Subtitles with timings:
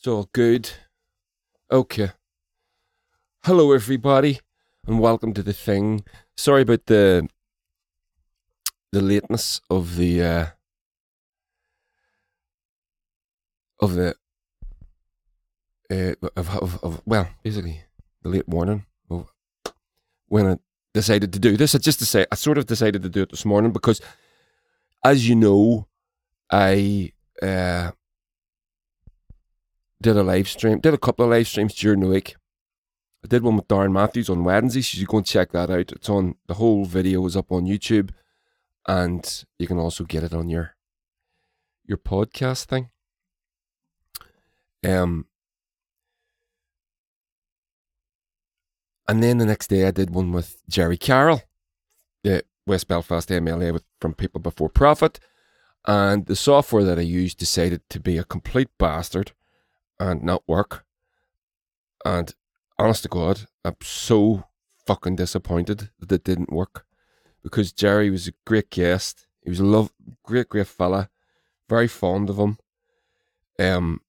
[0.00, 0.70] It's all good.
[1.70, 2.12] Okay.
[3.44, 4.40] Hello, everybody,
[4.86, 6.04] and welcome to the thing.
[6.38, 7.28] Sorry about the
[8.92, 10.46] the lateness of the uh,
[13.78, 14.14] of the
[15.90, 17.82] uh, of, of, of well, basically
[18.22, 19.30] the late morning of
[20.28, 20.56] when I
[20.94, 21.74] decided to do this.
[21.74, 24.00] I just to say I sort of decided to do it this morning because,
[25.04, 25.88] as you know,
[26.50, 27.90] I uh,
[30.02, 32.36] did a live stream, did a couple of live streams during the week.
[33.24, 35.92] I did one with Darren Matthews on Wednesday, so you go and check that out.
[35.92, 38.10] It's on the whole video is up on YouTube,
[38.88, 40.74] and you can also get it on your
[41.84, 42.88] your podcast thing.
[44.86, 45.26] Um,
[49.06, 51.42] and then the next day I did one with Gerry Carroll,
[52.24, 55.20] the West Belfast MLA with, from People Before Profit,
[55.84, 59.32] and the software that I used decided to be a complete bastard
[60.00, 60.84] and not work.
[62.04, 62.34] And
[62.78, 64.44] honest to God, I'm so
[64.86, 66.86] fucking disappointed that it didn't work
[67.42, 69.26] because Gerry was a great guest.
[69.42, 69.92] He was a love,
[70.24, 71.10] great, great fella.
[71.68, 72.58] Very fond of him.
[73.58, 74.00] Um,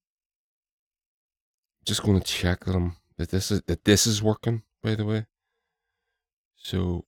[1.84, 4.62] just going to check that I'm that this is that this is working.
[4.82, 5.26] By the way,
[6.56, 7.04] so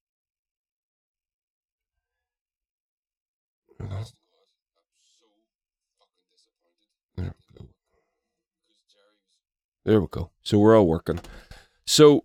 [7.17, 7.65] there we go.
[9.85, 10.31] There we go.
[10.43, 11.21] So we're all working.
[11.87, 12.25] So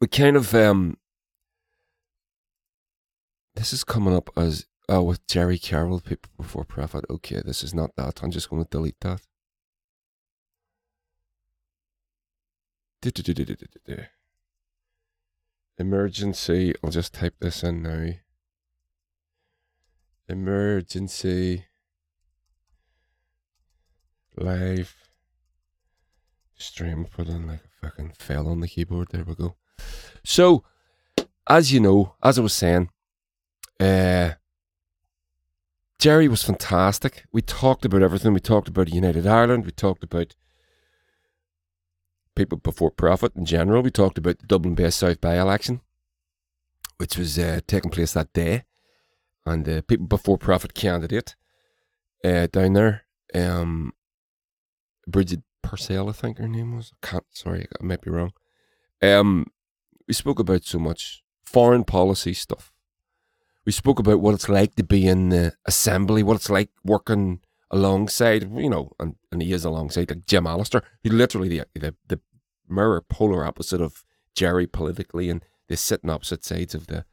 [0.00, 0.96] we kind of um
[3.56, 7.04] this is coming up as oh with Gerry Carroll people before profit.
[7.10, 8.22] Okay, this is not that.
[8.22, 9.20] I'm just going to delete that.
[15.76, 16.74] Emergency.
[16.82, 18.10] I'll just type this in now.
[20.28, 21.66] Emergency.
[24.36, 25.07] Live.
[26.58, 27.04] Stream.
[27.04, 29.08] Put in like a fucking fell on the keyboard.
[29.10, 29.56] There we go.
[30.24, 30.64] So,
[31.48, 32.90] as you know, as I was saying,
[33.80, 34.32] uh,
[35.98, 37.24] Gerry was fantastic.
[37.32, 38.32] We talked about everything.
[38.32, 39.64] We talked about United Ireland.
[39.64, 40.36] We talked about
[42.36, 43.82] people before profit in general.
[43.82, 45.80] We talked about the Dublin Bay South by election,
[46.98, 48.64] which was uh, taking place that day,
[49.44, 51.34] and the people before profit candidate
[52.24, 53.02] uh, down there,
[53.34, 53.92] um,
[55.08, 56.92] Brigid Purcell, I think her name was.
[57.02, 58.32] I can't, sorry, I might be wrong.
[59.02, 59.48] Um,
[60.06, 62.72] we spoke about so much foreign policy stuff.
[63.66, 67.40] We spoke about what it's like to be in the assembly, what it's like working
[67.70, 71.94] alongside, you know, and, and he is alongside like Jim Allister, who literally the, the
[72.08, 72.20] the
[72.66, 74.04] mirror polar opposite of
[74.34, 77.04] Gerry politically, and they're sitting opposite sides of the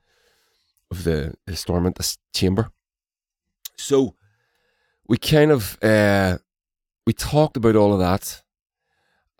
[0.89, 2.69] of the, the Stormont the chamber.
[3.75, 4.16] So
[5.09, 6.37] we kind of uh,
[7.05, 8.43] we talked about all of that,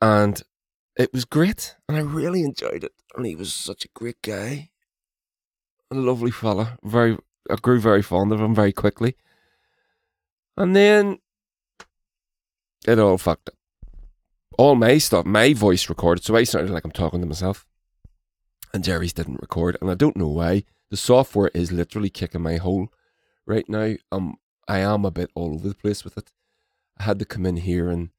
[0.02, 0.42] and
[0.98, 2.94] it was great, and I really enjoyed it.
[3.16, 4.70] And he was such a great guy,
[5.92, 6.78] a lovely fella.
[6.84, 7.18] Very,
[7.50, 9.16] I grew very fond of him very quickly.
[10.58, 11.20] And then
[12.88, 13.56] it all fucked up.
[14.58, 17.66] All my stuff, my voice recorded, so I sounded like I'm talking to myself.
[18.74, 20.64] And Gerry's didn't record, and I don't know why.
[20.92, 22.90] The software is literally kicking my hole
[23.46, 23.96] right now.
[24.12, 24.36] Um,
[24.68, 26.32] I am a bit all over the place with it.
[26.98, 28.10] I had to come in here and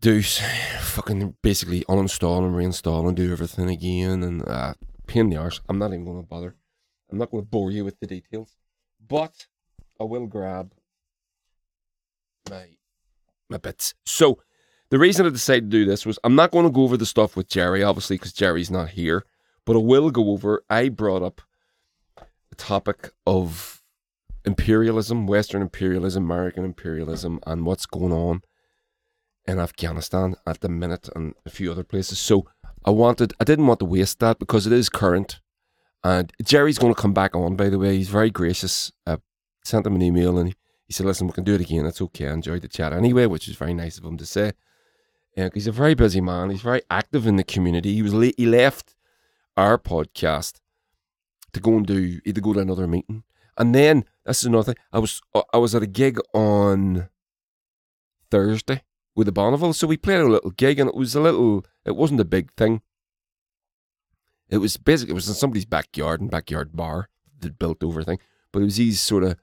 [0.00, 4.74] do fucking basically uninstall and reinstall and do everything again, and uh,
[5.06, 5.60] pain in the arse.
[5.68, 6.56] I'm not even going to bother.
[7.10, 8.56] I'm not going to bore you with the details,
[9.06, 9.46] but
[10.00, 10.72] I will grab
[12.48, 12.66] my
[13.48, 13.94] my bits.
[14.04, 14.40] So
[14.90, 17.06] the reason I decided to do this was I'm not going to go over the
[17.06, 19.24] stuff with Gerry, obviously, because Gerry's not here,
[19.64, 20.62] but I will go over.
[20.70, 21.40] I brought up
[22.16, 23.82] the topic of
[24.44, 28.42] imperialism, Western imperialism, American imperialism, and what's going on
[29.48, 32.18] in Afghanistan at the minute and a few other places.
[32.18, 32.46] So
[32.84, 35.40] I wanted, I didn't want to waste that because it is current.
[36.04, 37.96] And Gerry's going to come back on, by the way.
[37.96, 38.92] He's very gracious.
[39.06, 39.16] I
[39.64, 40.54] sent him an email and
[40.86, 41.86] he, said, listen, we can do it again.
[41.86, 42.28] It's okay.
[42.28, 44.48] I enjoyed the chat anyway, which is very nice of him to say.
[44.48, 44.52] Uh,
[45.36, 46.50] yeah, he's a very busy man.
[46.50, 47.94] He's very active in the community.
[47.94, 48.94] He was late, he left
[49.56, 50.60] our podcast
[51.52, 53.24] to go and do, either go to another meeting.
[53.56, 54.82] And then, that's another thing.
[54.92, 57.08] I was, uh, I was at a gig on
[58.30, 58.82] Thursday
[59.18, 59.72] with the Bonneville.
[59.72, 62.52] So we played a little gig and it was a little, it wasn't a big
[62.52, 62.82] thing.
[64.48, 67.08] It was basically, it was in somebody's backyard and backyard bar,
[67.40, 68.20] that built over thing.
[68.52, 69.36] But it was these sort of,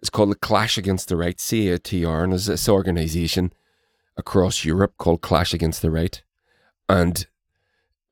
[0.00, 3.52] it's called the Clash Against the Right, CATR, and it's this organisation
[4.16, 6.22] across Europe called Clash Against the Right.
[6.88, 7.26] And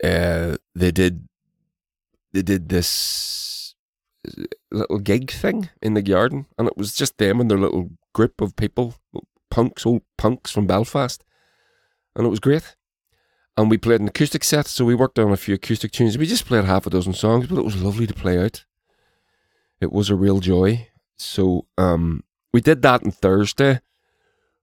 [0.04, 1.28] uh, they did,
[2.34, 3.74] they did this
[4.70, 8.42] little gig thing in the garden, and it was just them and their little group
[8.42, 8.96] of people,
[9.54, 11.22] punks, old punks from Belfast,
[12.16, 12.74] and it was great.
[13.56, 16.18] And we played an acoustic set, so we worked on a few acoustic tunes.
[16.18, 18.64] We just played half a dozen songs, but it was lovely to play out.
[19.80, 20.88] It was a real joy.
[21.16, 23.80] So um, we did that on Thursday,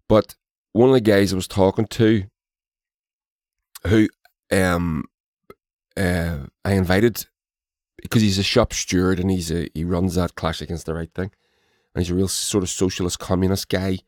[0.10, 0.36] but
[0.74, 2.26] one of the guys I was talking to,
[3.88, 4.10] who
[4.52, 5.06] um,
[5.96, 7.28] uh, I invited
[8.02, 11.14] because he's a shop steward and he's a, he runs that Clash Against the Right
[11.14, 11.32] thing,
[11.96, 14.00] and he's a real sort of socialist communist guy.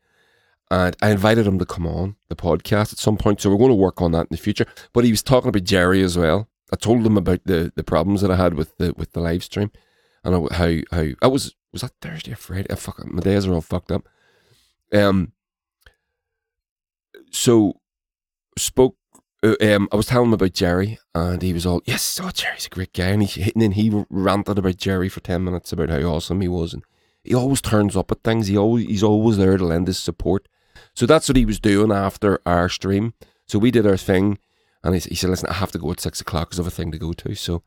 [0.70, 3.68] And I invited him to come on the podcast at some point, so we're going
[3.68, 4.66] to work on that in the future.
[4.92, 6.48] But he was talking about Gerry as well.
[6.72, 9.44] I told him about the, the problems that I had with the with the live
[9.44, 9.70] stream,
[10.24, 12.74] and how how I was was that Thursday or Friday?
[12.74, 14.08] Fuck, my days are all fucked up.
[14.92, 15.32] Um.
[17.30, 17.80] So
[18.56, 18.96] spoke
[19.44, 22.66] uh, um, I was telling him about Gerry, and he was all, "Yes, oh, Gerry's
[22.66, 25.90] a great guy." And he and then he ranted about Gerry for ten minutes about
[25.90, 26.82] how awesome he was, and
[27.22, 28.46] he always turns up at things.
[28.46, 30.48] He always he's always there to lend his support.
[30.94, 33.14] So that's what he was doing after our stream.
[33.46, 34.38] So we did our thing,
[34.82, 36.72] and he, he said, "Listen, I have to go at six o'clock because I have
[36.72, 37.62] a thing to go to." So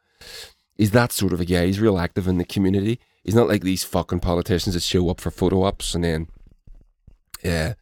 [0.76, 1.66] he's that sort of a guy.
[1.66, 3.00] He's real active in the community.
[3.24, 6.28] He's not like these fucking politicians that show up for photo ops and then,
[7.44, 7.74] yeah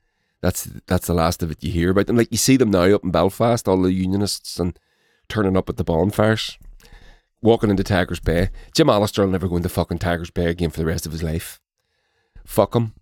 [0.46, 2.18] that's that's the last of it you hear about them.
[2.18, 4.78] Like you see them now up in Belfast, all the unionists and
[5.28, 6.60] turning up at the bonfires,
[7.42, 8.52] walking into Tigers Bay.
[8.76, 11.24] Jim Allister will never go into fucking Tigers Bay again for the rest of his
[11.24, 11.60] life.
[12.46, 12.94] Fuck him.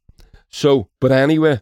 [0.49, 1.59] So, but anyway,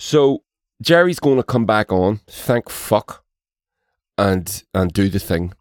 [0.00, 0.44] so
[0.80, 2.20] Gerry's going to come back on.
[2.26, 3.22] Thank fuck,
[4.16, 5.52] and and do the thing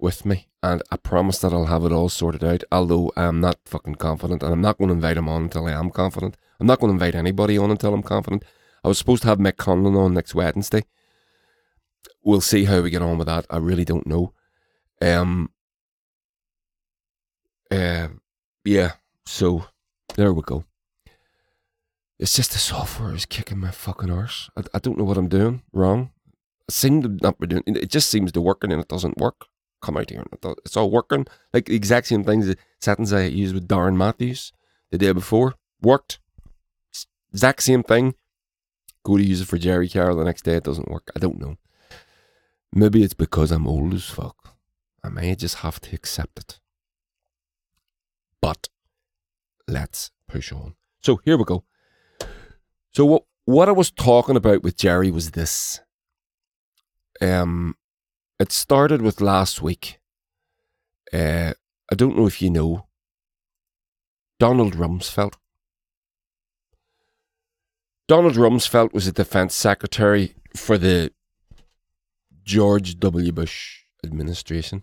[0.00, 0.48] with me.
[0.60, 2.64] And I promise that I'll have it all sorted out.
[2.72, 5.72] Although I'm not fucking confident, and I'm not going to invite him on until I
[5.72, 6.36] am confident.
[6.58, 8.44] I'm not going to invite anybody on until I'm confident.
[8.82, 10.82] I was supposed to have Mick Conlon on next Wednesday.
[12.24, 13.46] We'll see how we get on with that.
[13.48, 14.32] I really don't know.
[15.00, 15.50] Um.
[17.70, 18.08] Uh,
[18.64, 18.94] yeah.
[19.26, 19.66] So
[20.16, 20.64] there we go.
[22.20, 24.50] It's just the software is kicking my fucking arse.
[24.54, 26.10] I, I don't know what I'm doing wrong.
[26.68, 27.62] I seem to not be doing.
[27.66, 29.46] It just seems to work and then it doesn't work.
[29.80, 30.22] Come out here.
[30.66, 32.46] It's all working like the exact same things.
[32.46, 34.52] The settings I used with Darren Matthews
[34.90, 36.18] the day before worked.
[37.32, 38.14] Exact same thing.
[39.02, 41.10] Go to use it for Gerry Carroll the next day, it doesn't work.
[41.16, 41.56] I don't know.
[42.70, 44.56] Maybe it's because I'm old as fuck.
[45.02, 46.60] I may just have to accept it.
[48.42, 48.68] But
[49.66, 50.74] let's push on.
[51.02, 51.64] So here we go.
[52.92, 55.80] So what what I was talking about with Gerry was this.
[57.20, 57.76] Um
[58.38, 60.00] it started with last week.
[61.12, 61.54] Uh
[61.90, 62.86] I don't know if you know
[64.38, 65.34] Donald Rumsfeld.
[68.08, 71.12] Donald Rumsfeld was the defense secretary for the
[72.42, 73.30] George W.
[73.30, 74.82] Bush administration.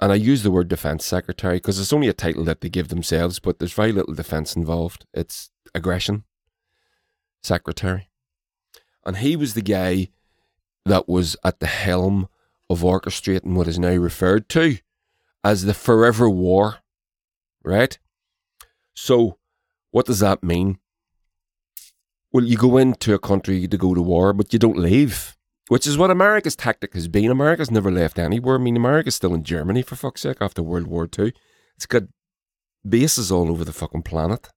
[0.00, 2.88] And I use the word defense secretary because it's only a title that they give
[2.88, 5.06] themselves, but there's very little defense involved.
[5.14, 6.24] It's aggression
[7.42, 8.08] secretary.
[9.04, 10.08] And he was the guy
[10.84, 12.28] that was at the helm
[12.70, 14.78] of orchestrating what is now referred to
[15.44, 16.78] as the forever war.
[17.64, 17.98] Right?
[18.94, 19.38] So,
[19.90, 20.78] what does that mean?
[22.32, 25.36] Well, you go into a country to go to war, but you don't leave,
[25.68, 27.30] which is what America's tactic has been.
[27.30, 28.56] America's never left anywhere.
[28.56, 31.32] I mean, America's still in Germany, for fuck's sake, after World War II.
[31.76, 32.04] It's got
[32.88, 34.48] bases all over the fucking planet,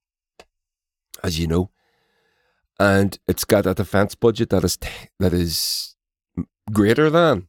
[1.22, 1.70] as you know.
[2.80, 5.96] And it's got a defense budget that is, t- that is
[6.72, 7.48] greater than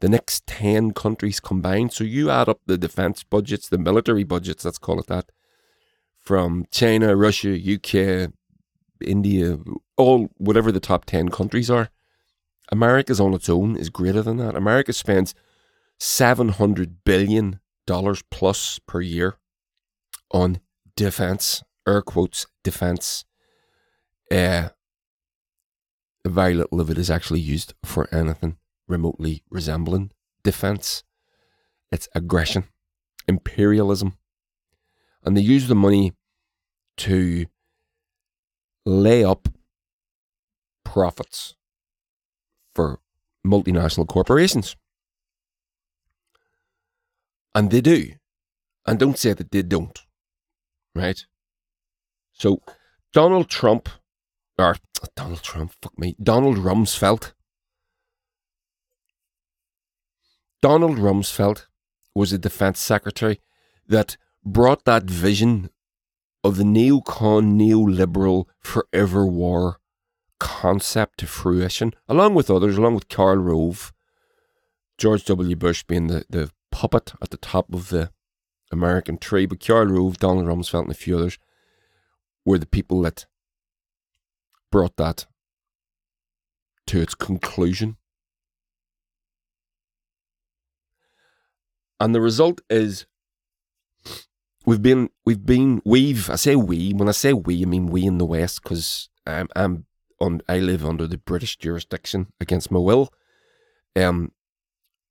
[0.00, 1.92] the next 10 countries combined.
[1.92, 5.30] So you add up the defense budgets, the military budgets, let's call it that,
[6.18, 8.32] from China, Russia, UK,
[9.00, 9.58] India,
[9.96, 11.90] all whatever the top 10 countries are,
[12.72, 14.56] America's on its own is greater than that.
[14.56, 15.34] America spends
[16.00, 17.60] $700 billion
[18.30, 19.36] plus per year
[20.30, 20.60] on
[20.96, 23.24] defense, air quotes, defense.
[24.30, 24.68] Uh,
[26.26, 28.56] very little of it is actually used for anything
[28.86, 30.10] remotely resembling
[30.42, 31.02] defense.
[31.90, 32.64] It's aggression,
[33.26, 34.16] imperialism.
[35.24, 36.12] And they use the money
[36.98, 37.46] to
[38.86, 39.48] lay up
[40.84, 41.54] profits
[42.74, 43.00] for
[43.46, 44.76] multinational corporations.
[47.54, 48.12] And they do.
[48.86, 49.98] And don't say that they don't.
[50.94, 51.24] Right?
[52.32, 52.62] So,
[53.12, 53.88] Donald Trump,
[54.60, 54.76] or
[55.16, 57.32] Donald Trump, fuck me, Donald Rumsfeld.
[60.62, 61.66] Donald Rumsfeld
[62.14, 63.40] was a defense secretary
[63.86, 65.70] that brought that vision
[66.44, 69.78] of the neocon, neoliberal, forever war
[70.38, 73.92] concept to fruition, along with others, along with Karl Rove,
[74.98, 75.56] George W.
[75.56, 78.10] Bush being the, the puppet at the top of the
[78.72, 79.46] American tree.
[79.46, 81.38] But Karl Rove, Donald Rumsfeld, and a few others
[82.44, 83.26] were the people that
[84.70, 85.26] brought that
[86.86, 87.96] to its conclusion.
[91.98, 93.06] And the result is
[94.64, 98.04] we've been we've been we've I say we when I say we I mean we
[98.04, 99.86] in the West because I'm I'm
[100.20, 103.12] on I live under the British jurisdiction against my will,
[103.96, 104.32] um,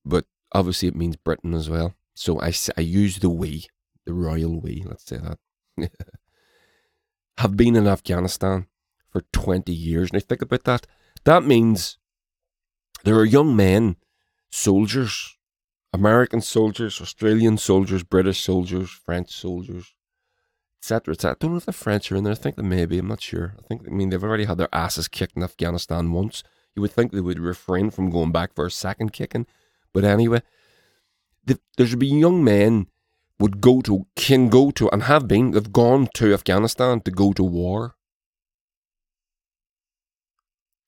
[0.04, 1.94] but obviously it means Britain as well.
[2.16, 3.68] So I I use the we,
[4.06, 4.84] the royal we.
[4.86, 5.92] Let's say that.
[7.38, 8.68] Have been in Afghanistan
[9.10, 10.14] for twenty years.
[10.14, 10.88] Now think about that.
[11.26, 11.98] That means
[13.04, 13.98] there are young men,
[14.50, 15.38] soldiers
[15.94, 19.94] American soldiers, Australian soldiers, British soldiers, French soldiers,
[20.82, 21.14] etc.
[21.14, 21.32] etc.
[21.32, 22.34] I don't know if the French are in there.
[22.34, 23.00] I think they may be.
[23.00, 23.56] I'm not sure.
[23.58, 26.44] I think I mean they've already had their asses kicked in Afghanistan once.
[26.76, 29.48] You would think they would refrain from going back for a second kicking,
[29.92, 30.44] but anyway,
[31.44, 32.88] the, there should be young men
[33.40, 37.34] would go to can go to and have been they've gone to Afghanistan to go
[37.34, 37.96] to war.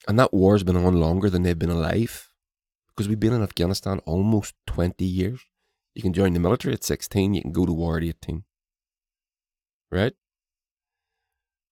[0.07, 2.29] And that war's been on longer than they've been alive
[2.89, 5.41] because we've been in Afghanistan almost 20 years.
[5.93, 8.43] You can join the military at 16, you can go to war at 18.
[9.91, 10.13] Right?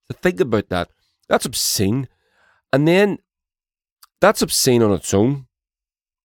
[0.10, 0.90] So think about that.
[1.28, 2.08] That's obscene.
[2.74, 3.20] And then
[4.20, 5.48] that's obscene on its own.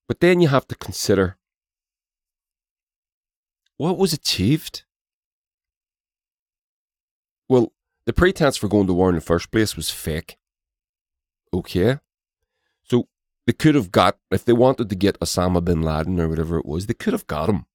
[0.07, 1.37] But then you have to consider
[3.77, 4.83] what was achieved.
[7.49, 7.73] Well,
[8.05, 10.37] the pretense for going to war in the first place was fake.
[11.55, 11.99] Okay.
[12.83, 13.07] So
[13.47, 16.65] they could have got, if they wanted to get Osama bin Laden or whatever it
[16.65, 17.65] was, they could have got him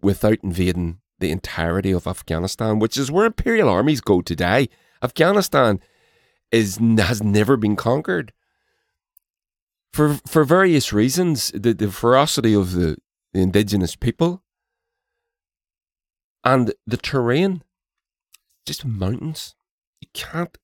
[0.00, 4.68] without invading the entirety of Afghanistan, which is where imperial armies go today.
[5.02, 5.80] Afghanistan
[6.52, 8.32] is has never been conquered
[9.92, 11.50] for for various reasons.
[11.52, 12.96] The the ferocity of the,
[13.32, 14.42] the indigenous people
[16.44, 17.62] and the terrain,
[18.66, 19.56] just mountains.
[20.00, 20.56] You can't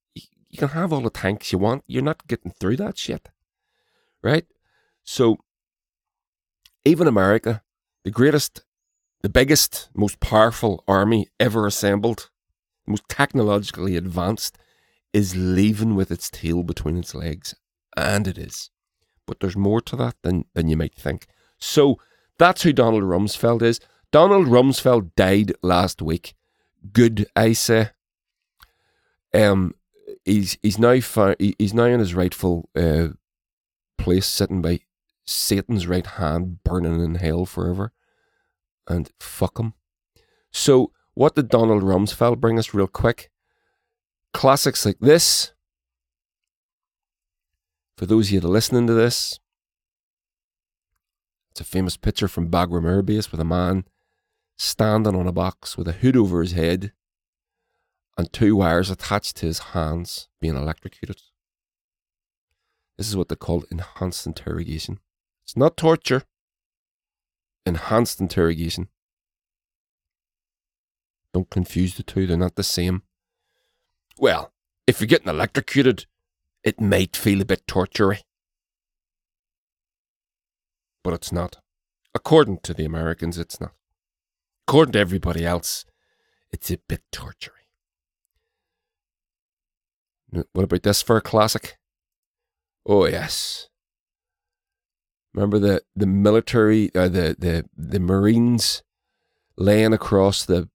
[0.50, 1.85] you can have all the tanks you want.
[1.87, 3.28] You're not getting through that shit.
[4.23, 4.47] Right?
[5.04, 5.38] So,
[6.85, 7.62] even America,
[8.04, 8.64] the greatest,
[9.23, 12.30] the biggest, most powerful army ever assembled,
[12.87, 14.59] most technologically advanced,
[15.12, 17.54] is leaving with its tail between its legs.
[17.97, 18.71] And it is.
[19.26, 21.26] But there's more to that than, than you might think.
[21.59, 22.00] So,
[22.38, 23.80] that's who Donald Rumsfeld is.
[24.11, 26.35] Donald Rumsfeld died last week.
[26.92, 27.90] Good, I say.
[29.33, 29.75] Um,
[30.25, 33.09] he's he's now found, he's now in his rightful uh,
[33.99, 34.81] place, sitting by
[35.25, 37.93] Satan's right hand, burning in hell forever.
[38.88, 39.75] And fuck him.
[40.52, 43.31] So, what did Donald Rumsfeld bring us real quick?
[44.33, 45.52] Classics like this.
[47.97, 49.38] For those of you that are listening to this,
[51.50, 53.85] it's a famous picture from Bagram Air Base with a man
[54.57, 56.93] standing on a box with a hood over his head
[58.21, 61.23] and two wires attached to his hands being electrocuted.
[62.99, 65.00] This is what they call enhanced interrogation.
[65.43, 66.25] It's not torture,
[67.65, 68.89] enhanced interrogation.
[71.33, 73.05] Don't confuse the two, they're not the same.
[74.19, 74.53] Well,
[74.87, 76.05] if you're getting electrocuted,
[76.62, 78.21] it might feel a bit tortury.
[81.03, 81.57] But it's not.
[82.15, 83.73] According to the Americans, it's not.
[84.69, 85.87] According to everybody else,
[86.53, 87.60] it's a bit tortury.
[90.30, 91.78] What about this for a classic?
[92.87, 93.68] Oh yes.
[95.34, 98.82] Remember the the military, uh, the the the Marines
[99.56, 100.68] laying across the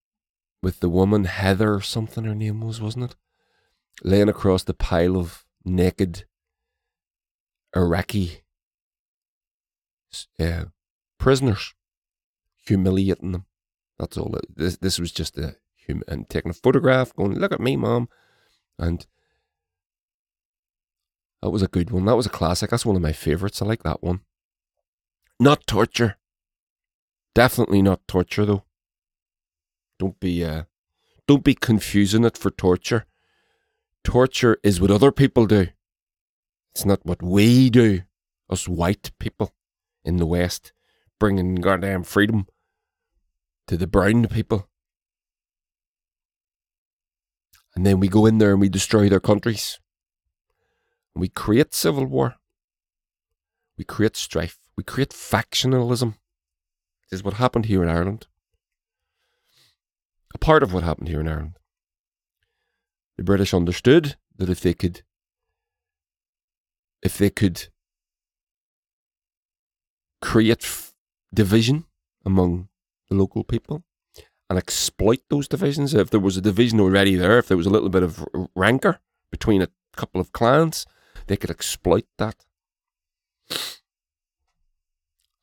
[0.62, 3.16] with the woman Heather or something her name was, wasn't it?
[4.04, 6.26] Laying across the pile of naked
[7.76, 8.42] Iraqi
[10.40, 10.66] uh,
[11.18, 11.74] prisoners,
[12.66, 13.46] humiliating them.
[14.00, 14.36] That's all.
[14.36, 17.76] It, this this was just a human and taking a photograph, going, "Look at me,
[17.76, 18.10] mom,"
[18.78, 19.06] and
[21.46, 22.06] that was a good one.
[22.06, 22.72] That was a classic.
[22.72, 23.62] That's one of my favourites.
[23.62, 24.22] I like that one.
[25.40, 26.18] Not torture.
[27.36, 28.64] Definitely not torture though.
[30.00, 30.64] Don't be uh
[31.28, 33.06] don't be confusing it for torture.
[34.04, 35.68] Torture is what other people do.
[36.74, 38.02] It's not what we do.
[38.50, 39.54] Us white people
[40.04, 40.74] in the West
[41.20, 42.48] bringing goddamn freedom
[43.68, 44.68] to the brown people.
[47.76, 49.80] And then we go in there and we destroy their countries.
[51.16, 52.36] We create civil war.
[53.78, 54.58] We create strife.
[54.78, 56.16] We create factionalism.
[57.10, 58.28] This is what happened here in Ireland.
[60.34, 61.58] A part of what happened here in Ireland.
[63.18, 65.04] The British understood that if they could,
[67.02, 67.68] if they could
[70.22, 70.94] create f-
[71.34, 71.86] division
[72.26, 72.68] among
[73.10, 73.84] the local people
[74.50, 75.94] and exploit those divisions.
[75.94, 79.00] If there was a division already there, if there was a little bit of rancor
[79.32, 80.86] between a couple of clans,
[81.28, 82.46] they could exploit that.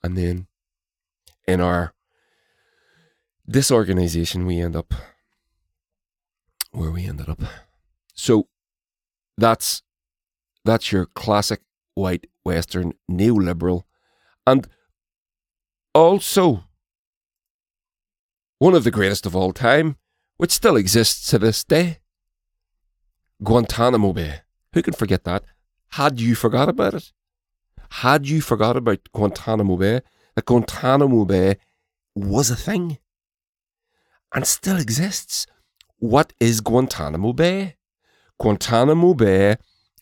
[0.03, 0.47] And then
[1.47, 1.95] in our
[3.49, 4.95] disorganization, we end up
[6.73, 7.41] where we ended up.
[8.15, 8.49] So
[9.37, 9.83] that's
[10.65, 11.61] that's your classic
[11.95, 13.83] white Western neoliberal,
[14.47, 14.67] and
[15.95, 16.65] also
[18.59, 19.97] one of the greatest of all time,
[20.37, 21.99] which still exists to this day.
[23.43, 24.41] Guantanamo Bay.
[24.73, 25.45] Who can forget that?
[25.93, 27.13] Had you forgot about it?
[27.91, 30.01] Had you forgot about Guantanamo Bay?
[30.35, 31.57] That Guantanamo Bay
[32.15, 32.97] was a thing
[34.35, 35.47] and still exists.
[35.99, 37.77] What is Guantanamo Bay?
[38.41, 39.57] Guantanamo Bay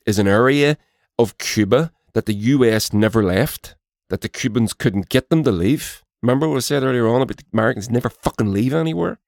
[0.06, 0.76] is an area
[1.18, 3.74] of Cuba that the US never left,
[4.10, 6.04] that the Cubans couldn't get them to leave.
[6.22, 9.18] Remember what I said earlier on about the Americans never fucking leave anywhere?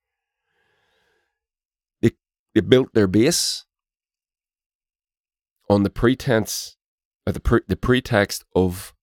[2.01, 2.13] They,
[2.55, 3.65] they built their base
[5.73, 6.77] on the pretense,
[7.27, 8.95] or the, pre, the pretext of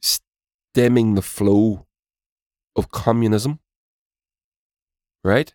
[0.00, 1.86] stemming the flow
[2.74, 3.60] of communism.
[5.22, 5.54] Right?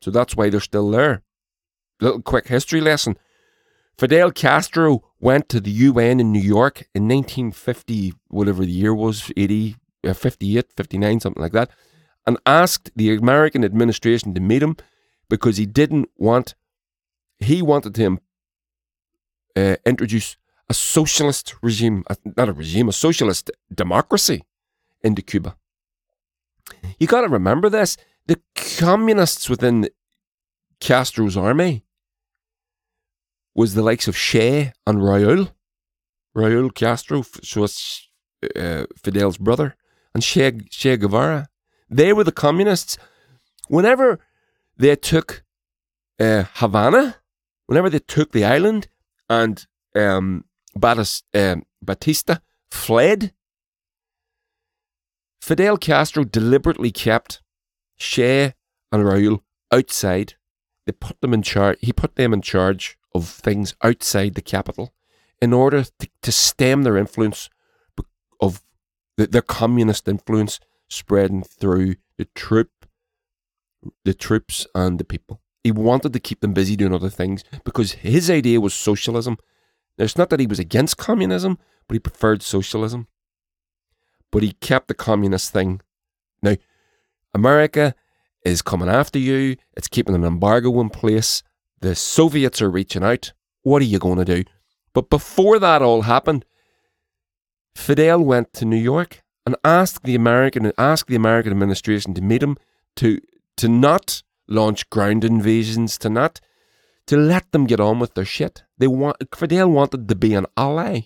[0.00, 1.22] So that's why they're still there.
[2.00, 3.16] Little quick history lesson.
[3.98, 9.30] Fidel Castro went to the UN in New York in 1950, whatever the year was,
[9.36, 11.70] 80, uh, 58, 59, something like that,
[12.26, 14.76] and asked the American administration to meet him
[15.28, 16.54] because he didn't want,
[17.38, 18.02] he wanted to
[19.56, 20.36] uh, introduce
[20.68, 22.04] a socialist regime,
[22.36, 24.42] not a regime, a socialist democracy
[25.02, 25.56] into Cuba.
[26.98, 27.96] You got to remember this.
[28.26, 29.88] The communists within
[30.80, 31.84] Castro's army
[33.54, 35.52] was the likes of Che and Raul.
[36.34, 39.76] Raul Castro uh, Fidel's brother,
[40.14, 41.48] and che, che Guevara.
[41.90, 42.96] They were the communists.
[43.68, 44.18] Whenever
[44.76, 45.44] they took
[46.18, 47.16] uh, Havana,
[47.66, 48.88] whenever they took the island,
[49.32, 49.66] and
[49.96, 50.44] um,
[50.78, 52.36] Batis, um, Batista
[52.70, 53.32] fled,
[55.40, 57.42] Fidel Castro deliberately kept
[57.98, 58.52] Che
[58.92, 59.40] and Raul
[59.72, 60.34] outside.
[60.86, 61.78] They put them in charge.
[61.80, 64.92] He put them in charge of things outside the capital
[65.40, 67.48] in order to, to stem their influence
[68.40, 68.62] of
[69.16, 72.70] the, their communist influence spreading through the troop,
[74.04, 75.41] the troops and the people.
[75.64, 79.36] He wanted to keep them busy doing other things because his idea was socialism.
[79.96, 83.06] Now, it's not that he was against communism, but he preferred socialism.
[84.30, 85.80] But he kept the communist thing.
[86.42, 86.56] Now,
[87.34, 87.94] America
[88.44, 89.56] is coming after you.
[89.76, 91.42] It's keeping an embargo in place.
[91.80, 93.32] The Soviets are reaching out.
[93.62, 94.44] What are you going to do?
[94.94, 96.44] But before that all happened,
[97.74, 102.42] Fidel went to New York and asked the American asked the American administration to meet
[102.42, 102.56] him
[102.96, 103.20] to
[103.56, 106.40] to not launch ground invasions, to not
[107.06, 108.62] to let them get on with their shit.
[108.78, 111.02] They want Fidel wanted to be an ally.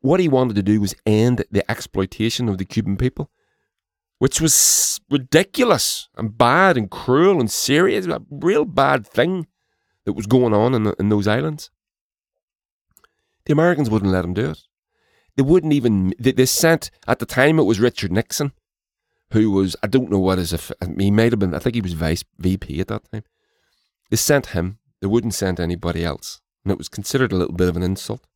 [0.00, 3.30] What he wanted to do was end the exploitation of the Cuban people,
[4.18, 9.46] which was ridiculous and bad and cruel and serious, a real bad thing
[10.04, 11.70] that was going on in, in those islands.
[13.46, 14.62] The Americans wouldn't let him do it.
[15.36, 16.14] They wouldn't even.
[16.18, 18.52] They, they sent at the time it was Richard Nixon,
[19.32, 21.54] who was I don't know what his he might have been.
[21.54, 23.24] I think he was vice VP at that time.
[24.10, 24.78] They sent him.
[25.00, 28.26] They wouldn't send anybody else, and it was considered a little bit of an insult.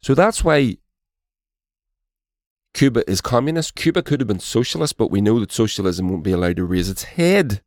[0.00, 0.78] So that's why
[2.74, 3.74] Cuba is communist.
[3.74, 6.88] Cuba could have been socialist, but we know that socialism won't be allowed to raise
[6.88, 7.62] its head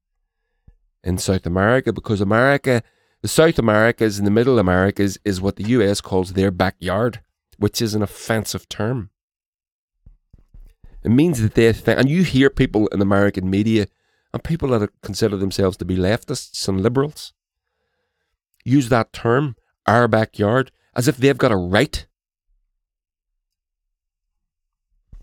[1.04, 2.82] in South America because America,
[3.22, 7.22] the South Americas and the Middle Americas is what the US calls their backyard,
[7.58, 9.12] which is an offensive term.
[11.06, 13.86] It means that they think, and you hear people in American media
[14.34, 17.32] and people that consider themselves to be leftists and liberals
[18.64, 22.08] use that term, our backyard, as if they've got a right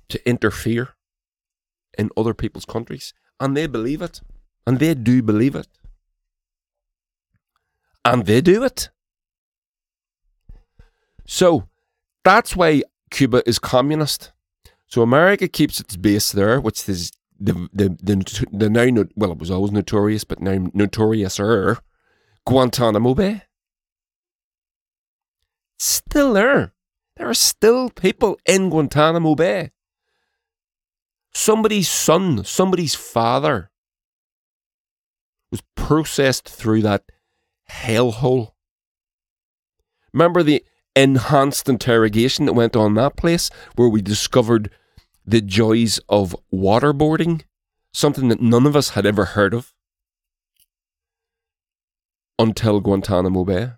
[0.08, 0.90] to interfere
[1.98, 3.12] in other people's countries.
[3.40, 4.20] And they believe it.
[4.64, 5.66] And they do believe it.
[8.04, 8.90] And they do it.
[11.26, 11.68] So
[12.22, 14.30] that's why Cuba is communist.
[14.92, 19.38] So America keeps its base there, which is the the the, the now well it
[19.38, 21.78] was always notorious, but now notoriouser
[22.44, 23.40] Guantanamo Bay.
[25.78, 26.74] Still there.
[27.16, 29.70] There are still people in Guantanamo Bay.
[31.32, 33.70] Somebody's son, somebody's father
[35.50, 37.04] was processed through that
[37.70, 38.52] hellhole.
[40.12, 40.62] Remember the
[40.94, 44.70] enhanced interrogation that went on that place where we discovered
[45.24, 47.42] the joys of waterboarding,
[47.92, 49.72] something that none of us had ever heard of
[52.38, 53.72] until Guantanamo Bay,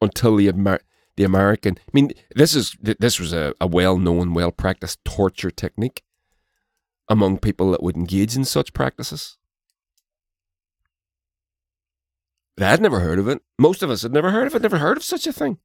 [0.00, 0.80] until the Amer-
[1.16, 1.78] the American.
[1.78, 6.02] I mean, this is this was a, a well known, well practiced torture technique
[7.08, 9.36] among people that would engage in such practices.
[12.56, 13.42] But I'd never heard of it.
[13.58, 14.62] Most of us had never heard of it.
[14.62, 15.58] Never heard of such a thing.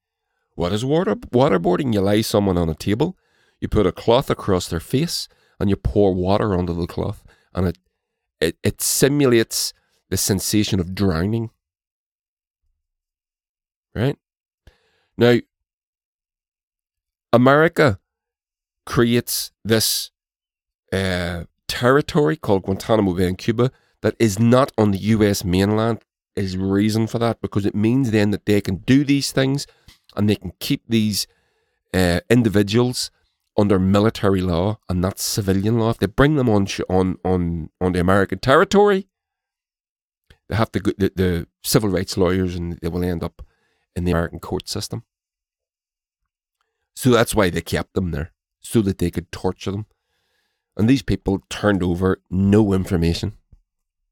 [0.55, 1.93] What is water waterboarding?
[1.93, 3.17] You lay someone on a table,
[3.61, 5.27] you put a cloth across their face,
[5.59, 7.77] and you pour water onto the cloth, and it
[8.41, 9.73] it, it simulates
[10.09, 11.49] the sensation of drowning.
[13.93, 14.17] Right?
[15.17, 15.37] Now,
[17.31, 17.99] America
[18.85, 20.11] creates this
[20.91, 26.01] uh, territory called Guantanamo Bay in Cuba that is not on the US mainland.
[26.35, 29.65] Is reason for that because it means then that they can do these things
[30.17, 31.27] and they can keep these
[31.93, 33.09] uh, individuals
[33.57, 35.91] under military law and not civilian law.
[35.91, 39.07] If they bring them on on on on the American territory,
[40.49, 43.41] they have to the, the civil rights lawyers and they will end up
[43.95, 45.03] in the American court system.
[46.95, 49.85] So that's why they kept them there, so that they could torture them.
[50.77, 53.33] And these people turned over no information.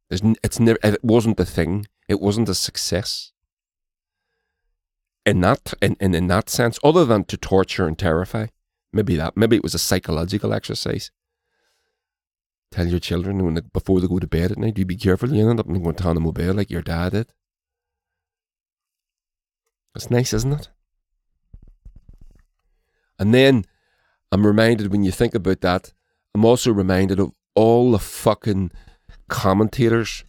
[0.10, 1.88] There's, it's never, it wasn't a thing.
[2.08, 3.32] It wasn't a success.
[5.26, 8.48] In that, in, in, in that sense, other than to torture and terrify,
[8.94, 11.12] maybe that, maybe it was a psychological exercise.
[12.72, 14.96] Tell your children when they, before they go to bed at night, do you be
[14.96, 17.32] careful, you end up in Guantanamo Bay like your dad did.
[19.94, 20.70] That's nice, isn't it?
[23.20, 23.66] And then
[24.32, 25.94] I'm reminded when you think about that,
[26.34, 28.72] I'm also reminded of all the fucking
[29.30, 30.26] commentators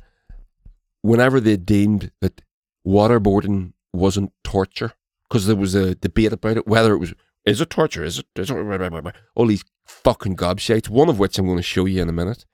[1.00, 2.42] whenever they deemed that
[2.87, 4.92] waterboarding wasn't torture,
[5.27, 8.04] because there was a debate about it, whether it was, is it torture?
[8.04, 11.85] Is it, is it all these fucking gobshites, one of which I'm going to show
[11.85, 12.46] you in a minute.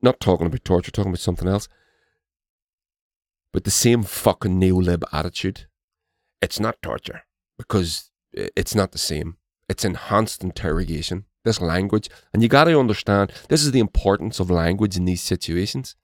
[0.00, 1.68] Not talking about torture, talking about something else.
[3.52, 5.66] But the same fucking neo-lib attitude.
[6.40, 7.22] It's not torture
[7.56, 9.36] because it's not the same.
[9.68, 11.24] It's enhanced interrogation.
[11.44, 15.22] This language, and you got to understand, this is the importance of language in these
[15.22, 15.96] situations.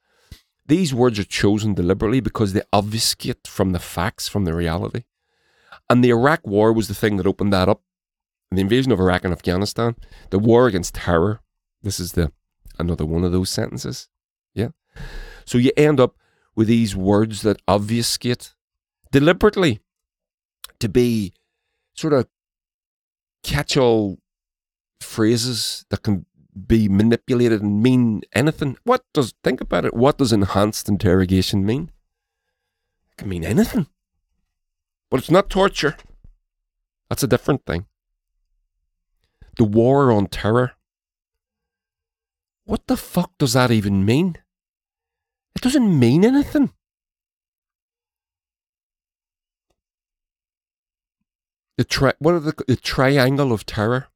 [0.66, 5.05] These words are chosen deliberately because they obfuscate from the facts, from the reality.
[5.88, 7.83] And the Iraq War was the thing that opened that up.
[8.51, 9.95] The invasion of Iraq and Afghanistan,
[10.31, 11.41] the war against terror.
[11.83, 12.33] This is the
[12.79, 14.09] another one of those sentences.
[14.55, 14.69] Yeah.
[15.45, 16.17] So you end up
[16.57, 18.55] with these words that obfuscate
[19.12, 19.81] deliberately
[20.81, 21.33] to be
[21.95, 22.27] sort of
[23.43, 24.19] catch all
[25.01, 26.27] phrases that can
[26.67, 28.77] be manipulated and mean anything.
[28.85, 31.91] What does, think about it, what does enhanced interrogation mean?
[33.12, 33.87] It can mean anything.
[35.11, 35.97] But it's not torture.
[37.09, 37.87] That's a different thing.
[39.57, 40.73] The war on terror.
[42.64, 44.37] What the fuck does that even mean?
[45.57, 46.73] It doesn't mean anything.
[51.79, 54.09] The tri- what are the the triangle of terror?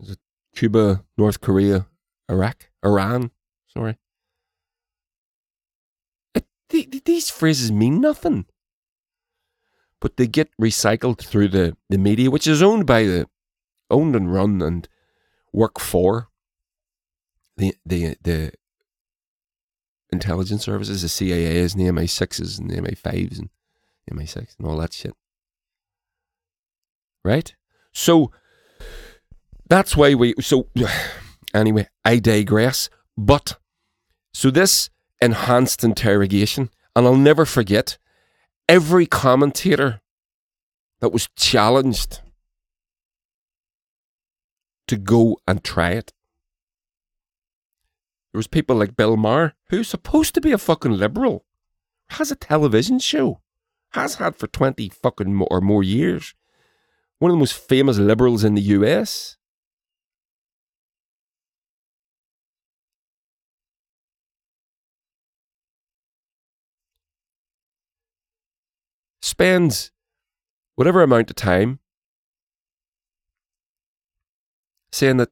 [0.00, 0.18] Is it
[0.56, 1.86] Cuba, North Korea,
[2.28, 3.30] Iraq, Iran?
[3.68, 3.98] Sorry.
[6.34, 8.46] It, these phrases mean nothing,
[10.04, 13.26] but they get recycled through the, the media, which is owned by the
[13.90, 14.86] owned and run and
[15.52, 16.28] work for
[17.56, 18.52] the the the
[20.12, 23.48] intelligence services, the CIAs and the MI6s and the MI5s and
[24.06, 25.14] the MI6 and all that shit
[27.24, 27.54] right?
[27.92, 28.30] So
[29.66, 30.34] that's why we.
[30.40, 30.68] So
[31.54, 32.90] anyway, I digress.
[33.16, 33.58] But
[34.32, 34.90] so this
[35.20, 37.98] enhanced interrogation, and I'll never forget
[38.68, 40.00] every commentator
[41.00, 42.20] that was challenged
[44.86, 46.12] to go and try it.
[48.32, 51.44] There was people like Bill Maher, who's supposed to be a fucking liberal,
[52.10, 53.40] has a television show,
[53.92, 56.34] has had for 20 fucking or more years,
[57.18, 59.36] one of the most famous liberals in the US.
[69.34, 69.90] Spends
[70.76, 71.80] whatever amount of time
[74.92, 75.30] saying that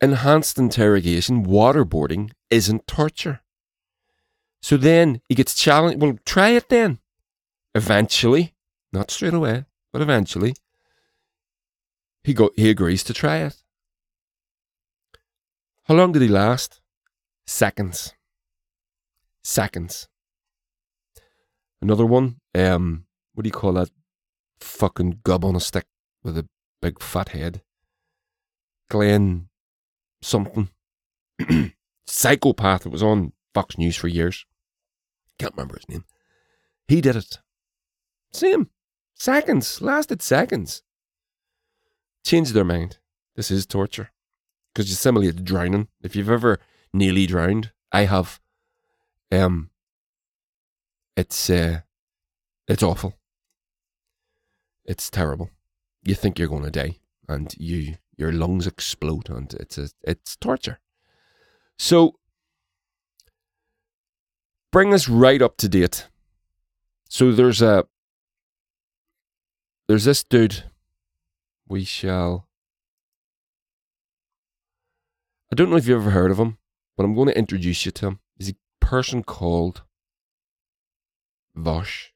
[0.00, 3.40] enhanced interrogation, waterboarding, isn't torture.
[4.62, 6.00] So then he gets challenged.
[6.00, 6.98] Well, try it then.
[7.74, 8.54] Eventually,
[8.90, 10.54] not straight away, but eventually,
[12.24, 13.62] he go he agrees to try it.
[15.84, 16.80] How long did he last?
[17.46, 18.14] Seconds.
[19.44, 20.08] Seconds.
[21.80, 23.90] Another one, um, what do you call that?
[24.60, 25.86] Fucking gub on a stick
[26.22, 26.48] with a
[26.82, 27.62] big fat head.
[28.90, 29.48] Glenn
[30.22, 30.70] something.
[32.06, 32.86] Psychopath.
[32.86, 34.44] It was on Fox News for years.
[35.38, 36.04] Can't remember his name.
[36.88, 37.38] He did it.
[38.32, 38.70] Same.
[39.14, 39.80] Seconds.
[39.80, 40.82] Lasted seconds.
[42.24, 42.98] Changed their mind.
[43.36, 44.10] This is torture.
[44.72, 45.88] Because you simulate drowning.
[46.02, 46.58] If you've ever
[46.92, 48.40] nearly drowned, I have.
[49.30, 49.70] Um,
[51.16, 51.80] it's uh,
[52.68, 53.14] it's awful.
[54.84, 55.50] It's terrible.
[56.02, 56.96] You think you're going to die,
[57.28, 60.80] and you your lungs explode, and it's a, it's torture.
[61.78, 62.18] So,
[64.72, 66.08] bring us right up to date.
[67.08, 67.86] So there's a
[69.88, 70.64] there's this dude.
[71.66, 72.46] We shall.
[75.50, 76.58] I don't know if you've ever heard of him,
[76.96, 78.20] but I'm going to introduce you to him.
[78.36, 78.54] He's a
[78.84, 79.82] person called
[81.56, 82.08] Vaush.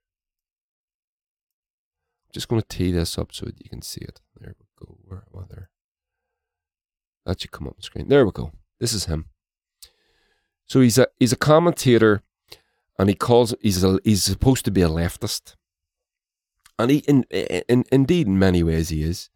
[2.32, 4.20] Just going to tee this up so that you can see it.
[4.40, 4.96] There we go.
[5.04, 5.70] Where am I there?
[7.26, 8.08] That should come up on the screen.
[8.08, 8.52] There we go.
[8.80, 9.26] This is him.
[10.66, 12.22] So he's a he's a commentator,
[12.98, 15.56] and he calls he's a, he's supposed to be a leftist,
[16.78, 19.28] and he in, in indeed in many ways he is.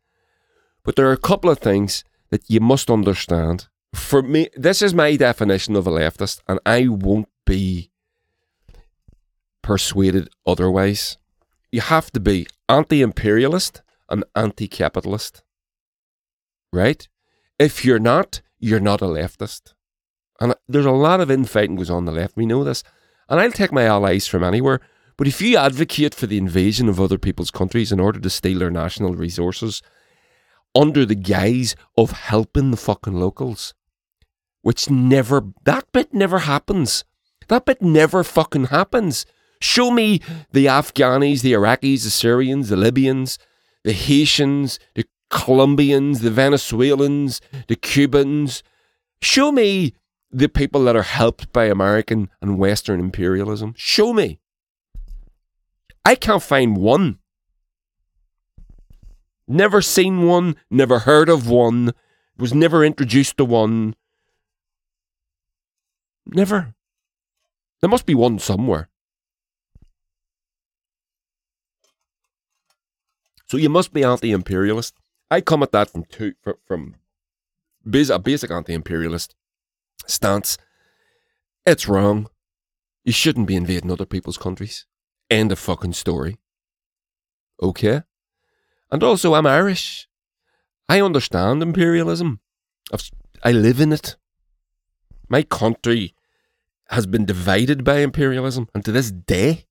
[0.82, 3.68] But there are a couple of things that you must understand.
[3.92, 7.90] For me, this is my definition of a leftist, and I won't be
[9.62, 11.18] persuaded otherwise.
[11.70, 15.42] You have to be anti-imperialist and anti-capitalist,
[16.72, 17.06] right?
[17.58, 19.74] If you're not, you're not a leftist.
[20.40, 22.36] And there's a lot of infighting goes on the left.
[22.36, 22.82] We know this.
[23.28, 24.80] And I'll take my allies from anywhere.
[25.16, 28.58] But if you advocate for the invasion of other people's countries in order to steal
[28.58, 29.82] their national resources
[30.74, 33.72] under the guise of helping the fucking locals,
[34.60, 37.04] which never, that bit never happens.
[37.48, 39.24] That bit never fucking happens.
[39.60, 40.20] Show me
[40.52, 43.38] the Afghanis, the Iraqis, the Syrians, the Libyans,
[43.84, 48.62] the Haitians, the Colombians, the Venezuelans, the Cubans.
[49.20, 49.94] Show me
[50.30, 53.74] the people that are helped by American and Western imperialism.
[53.76, 54.38] Show me.
[56.04, 57.18] I can't find one.
[59.48, 61.92] Never seen one, never heard of one,
[62.36, 63.94] was never introduced to one.
[66.26, 66.74] Never.
[67.80, 68.88] There must be one somewhere.
[73.46, 74.94] So you must be anti-imperialist.
[75.30, 76.94] I come at that from two from, from
[77.94, 79.34] a basic anti-imperialist
[80.06, 80.58] stance.
[81.64, 82.28] It's wrong.
[83.04, 84.86] You shouldn't be invading other people's countries.
[85.30, 86.38] End of fucking story.
[87.62, 88.02] Okay?
[88.90, 90.08] And also, I'm Irish.
[90.88, 92.40] I understand imperialism.
[92.92, 93.10] I've,
[93.42, 94.16] I live in it.
[95.28, 96.14] My country
[96.90, 99.66] has been divided by imperialism, and to this day,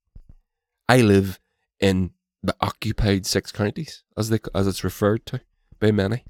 [0.89, 1.39] I live
[1.79, 2.11] in
[2.47, 5.41] the occupied six counties, as they as it's referred to
[5.79, 6.23] by many.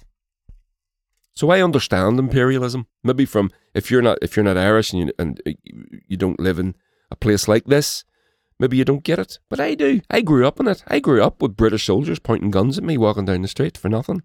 [1.34, 2.88] So I understand imperialism.
[3.04, 5.42] Maybe from if you're not if you're not Irish and you, and
[6.08, 6.76] you don't live in
[7.12, 8.06] a place like this,
[8.60, 9.40] maybe you don't get it.
[9.50, 10.02] But I do.
[10.10, 10.84] I grew up in it.
[10.88, 13.90] I grew up with British soldiers pointing guns at me walking down the street for
[13.90, 14.24] nothing.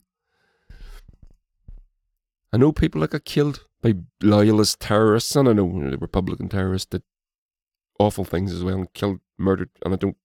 [2.53, 6.88] I know people that got killed by loyalist terrorists, and I know the Republican terrorists
[6.90, 7.03] did
[7.98, 10.16] awful things as well and killed, murdered, and I don't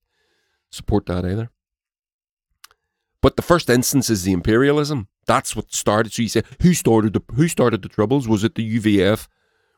[0.71, 1.51] support that either.
[3.25, 5.07] But the first instance is the imperialism.
[5.25, 6.13] That's what started.
[6.13, 8.27] So you say, who started the who started the troubles?
[8.27, 9.27] Was it the UVF?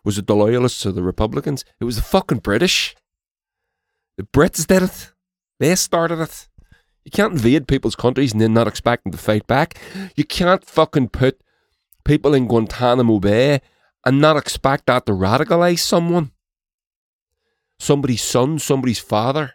[0.03, 1.63] Was it the loyalists or the Republicans?
[1.79, 2.93] It was the fucking British.
[4.17, 5.13] The Brits did it.
[5.61, 6.49] They started it.
[7.05, 9.79] You can't invade people's countries and then not expect them to fight back.
[10.17, 11.39] You can't fucking put
[12.03, 13.61] people in Guantanamo Bay
[14.05, 16.31] and not expect that to radicalize someone.
[17.79, 19.53] Somebody's son, somebody's father.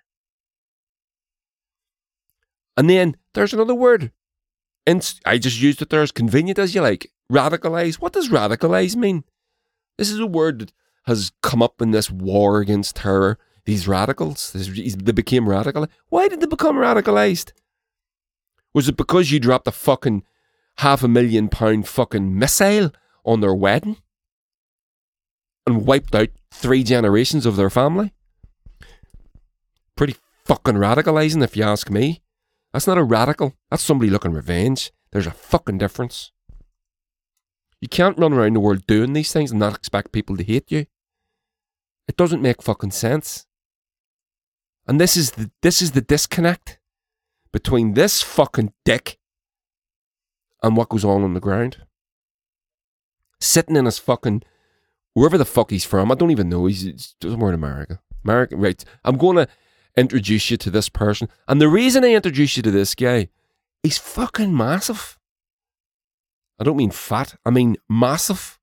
[2.77, 4.13] And then there's another word.
[4.87, 7.11] And I just used it there as convenient as you like.
[7.31, 7.97] Radicalize.
[7.97, 9.25] What does radicalize mean?
[9.99, 10.73] This is a word that
[11.05, 13.39] has come up in this war against terror.
[13.65, 15.87] These radicals, they became radical.
[16.09, 17.53] Why did they become radicalized?
[18.75, 20.25] Was it because you dropped a fucking
[20.79, 22.91] half a million pound fucking missile
[23.25, 23.99] on their wedding
[25.65, 28.13] and wiped out three generations of their family?
[29.95, 32.23] Pretty fucking radicalizing, if you ask me.
[32.73, 33.55] That's not a radical.
[33.71, 34.93] That's somebody looking revenge.
[35.11, 36.33] There's a fucking difference.
[37.81, 40.71] You can't run around the world doing these things and not expect people to hate
[40.71, 40.87] you.
[42.09, 43.47] It doesn't make fucking sense.
[44.87, 46.79] And this is the this is the disconnect
[47.53, 49.19] between this fucking dick
[50.63, 51.79] and what goes on on the ground.
[53.41, 54.43] Sitting in his fucking
[55.15, 56.67] wherever the fuck he's from, I don't even know.
[56.67, 58.01] He's somewhere in America.
[58.25, 58.85] America, right?
[59.05, 59.49] I'm gonna
[59.97, 61.29] introduce you to this person.
[61.49, 63.29] And the reason I introduce you to this guy,
[63.83, 65.19] he's fucking massive.
[66.59, 68.59] I don't mean fat, I mean massive.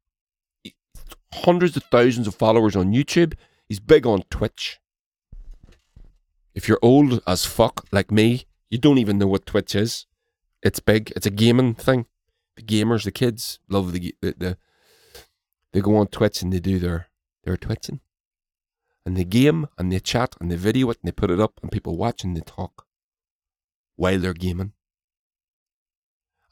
[1.32, 3.36] Hundreds of thousands of followers on YouTube.
[3.68, 4.80] He's big on Twitch.
[6.56, 10.08] If you're old as fuck like me, you don't even know what Twitch is.
[10.64, 11.14] It's big.
[11.16, 12.08] It's a gaming thing.
[12.56, 14.58] The gamers, the kids love the the, the
[15.72, 17.08] they go on Twitch and they do their
[17.44, 18.02] their twitching.
[19.10, 21.60] And they game and they chat and they video it and they put it up
[21.64, 22.86] and people watch and they talk
[23.96, 24.74] while they're gaming.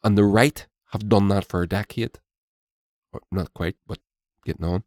[0.03, 2.17] And the right have done that for a decade.
[3.13, 3.99] Or not quite, but
[4.43, 4.85] getting on.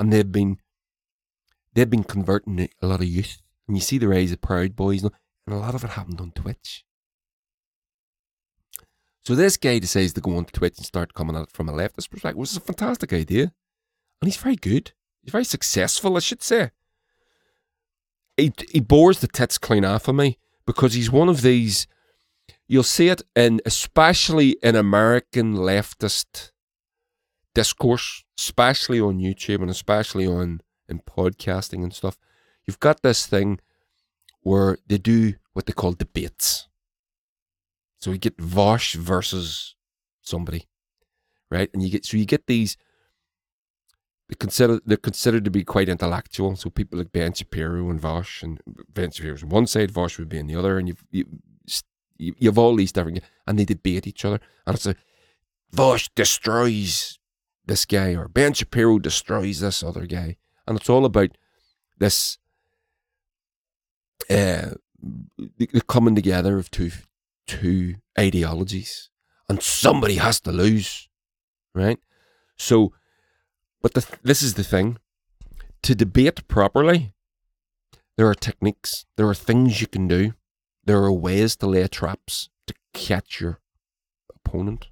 [0.00, 0.58] And they've been
[1.74, 3.40] they've been converting a lot of youth.
[3.68, 5.12] And you see the rise of Proud Boys, and
[5.46, 6.84] a lot of it happened on Twitch.
[9.24, 11.72] So this guy decides to go on Twitch and start coming at it from a
[11.72, 13.52] leftist perspective, which is a fantastic idea.
[14.20, 14.90] And he's very good.
[15.22, 16.72] He's very successful, I should say.
[18.36, 21.86] He, he bores the tits clean off of me because he's one of these.
[22.66, 26.50] You'll see it in, especially in American leftist
[27.54, 32.18] discourse, especially on YouTube and especially on in podcasting and stuff.
[32.66, 33.60] You've got this thing
[34.40, 36.68] where they do what they call debates.
[37.98, 39.74] So you get Vaush versus
[40.20, 40.66] somebody,
[41.50, 41.70] right?
[41.72, 42.76] And you get so you get these.
[44.28, 46.56] They consider they're considered to be quite intellectual.
[46.56, 48.60] So people like Ben Shapiro and Vaush, and
[48.92, 51.26] Ben Shapiro's on one side, Vaush would be on the other, and you've you,
[52.18, 54.96] you have all these different, and they debate each other, and it's like
[55.74, 57.18] Vaush destroys
[57.66, 60.36] this guy, or Ben Shapiro destroys this other guy,
[60.66, 61.30] and it's all about
[61.98, 62.38] this
[64.30, 64.70] uh,
[65.58, 66.90] the coming together of two
[67.46, 69.10] two ideologies,
[69.48, 71.08] and somebody has to lose,
[71.74, 71.98] right?
[72.56, 72.92] So,
[73.86, 74.98] but the, this is the thing:
[75.82, 77.12] to debate properly,
[78.16, 80.34] there are techniques, there are things you can do,
[80.84, 83.60] there are ways to lay traps to catch your
[84.34, 84.88] opponent.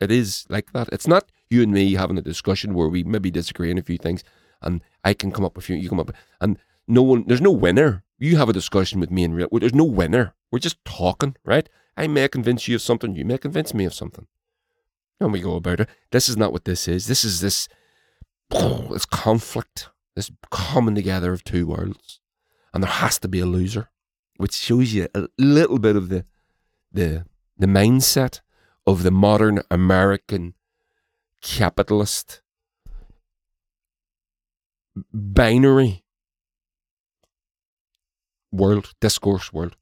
[0.00, 0.88] It is like that.
[0.90, 3.98] It's not you and me having a discussion where we maybe disagree on a few
[3.98, 4.24] things,
[4.60, 7.52] and I can come up with you, you come up, and no one, there's no
[7.52, 8.02] winner.
[8.18, 9.48] You have a discussion with me in real.
[9.52, 10.34] There's no winner.
[10.50, 11.68] We're just talking, right?
[11.96, 13.14] I may convince you of something.
[13.14, 14.26] You may convince me of something.
[15.20, 15.88] And we go about it.
[16.10, 17.06] This is not what this is.
[17.06, 17.68] This is this,
[18.50, 22.20] this conflict, this coming together of two worlds,
[22.72, 23.90] and there has to be a loser,
[24.36, 26.24] which shows you a little bit of the,
[26.92, 27.24] the,
[27.56, 28.40] the mindset
[28.86, 30.54] of the modern American
[31.42, 32.42] capitalist
[35.12, 36.04] binary
[38.50, 39.76] world, discourse world.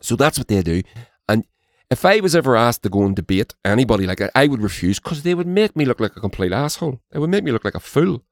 [0.00, 0.82] So that's what they do.
[1.28, 1.44] And
[1.90, 4.98] if I was ever asked to go and debate anybody like that, I would refuse
[4.98, 7.00] because they would make me look like a complete asshole.
[7.10, 8.24] They would make me look like a fool.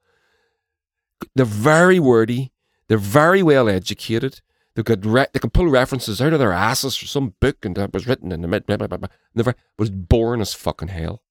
[1.34, 2.52] They're very wordy.
[2.88, 4.40] They're very well educated.
[4.74, 7.76] They've got re- they can pull references out of their asses for some book and
[7.76, 11.22] that was written in the mid blah, was boring as fucking hell,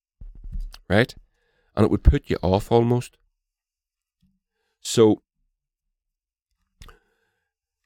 [0.90, 1.14] right?
[1.76, 3.18] And it would put you off almost.
[4.80, 5.22] So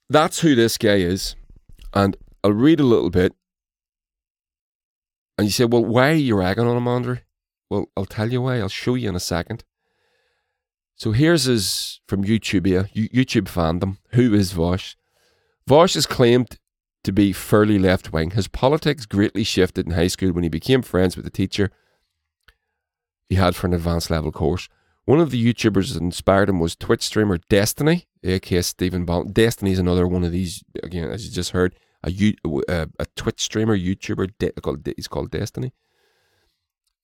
[0.10, 1.36] that's who this guy is.
[1.93, 3.34] And I'll read a little bit.
[5.38, 7.21] And you say, well, why are you ragging on him, Andre?
[7.69, 8.60] Well, I'll tell you why.
[8.60, 9.63] I'll show you in a second.
[10.95, 13.97] So here's his from YouTube here, YouTube fandom.
[14.12, 14.95] Who is Vaush?
[15.69, 16.58] Vaush is claimed
[17.04, 18.32] to be fairly left wing.
[18.32, 21.72] His politics greatly shifted in high school when he became friends with the teacher
[23.30, 24.70] he had for an advanced level course.
[25.05, 29.34] One of the YouTubers that inspired him was Twitch streamer Destiny, aka Stephen Bond.
[29.34, 32.36] Destiny is another one of these, again, as you just heard, a,
[32.68, 35.74] uh, a Twitch streamer, YouTuber, de- he's called Destiny.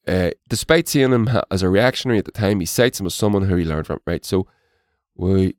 [0.08, 3.44] Uh, despite seeing him as a reactionary at the time, he cites him as someone
[3.44, 4.00] who he learned from.
[4.06, 4.48] Right, so
[5.16, 5.56] we.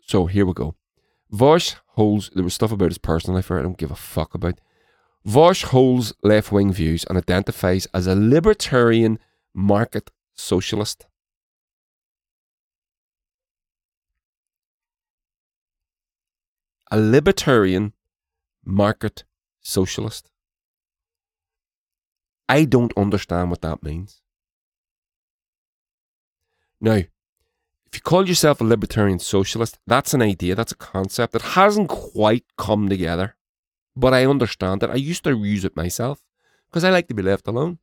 [0.00, 0.76] So here we go.
[1.32, 4.60] Vaush holds, there was stuff about his personal life I don't give a fuck about.
[5.26, 9.18] Vaush holds left wing views and identifies as a libertarian
[9.52, 11.06] market socialist.
[16.90, 17.94] A libertarian
[18.64, 19.24] market
[19.60, 20.30] socialist.
[22.48, 24.20] I don't understand what that means.
[26.80, 26.92] Now,
[27.86, 31.88] if you call yourself a libertarian socialist, that's an idea, that's a concept that hasn't
[31.88, 33.34] quite come together.
[33.96, 34.90] But I understand it.
[34.90, 36.22] I used to use it myself
[36.68, 37.78] because I like to be left alone.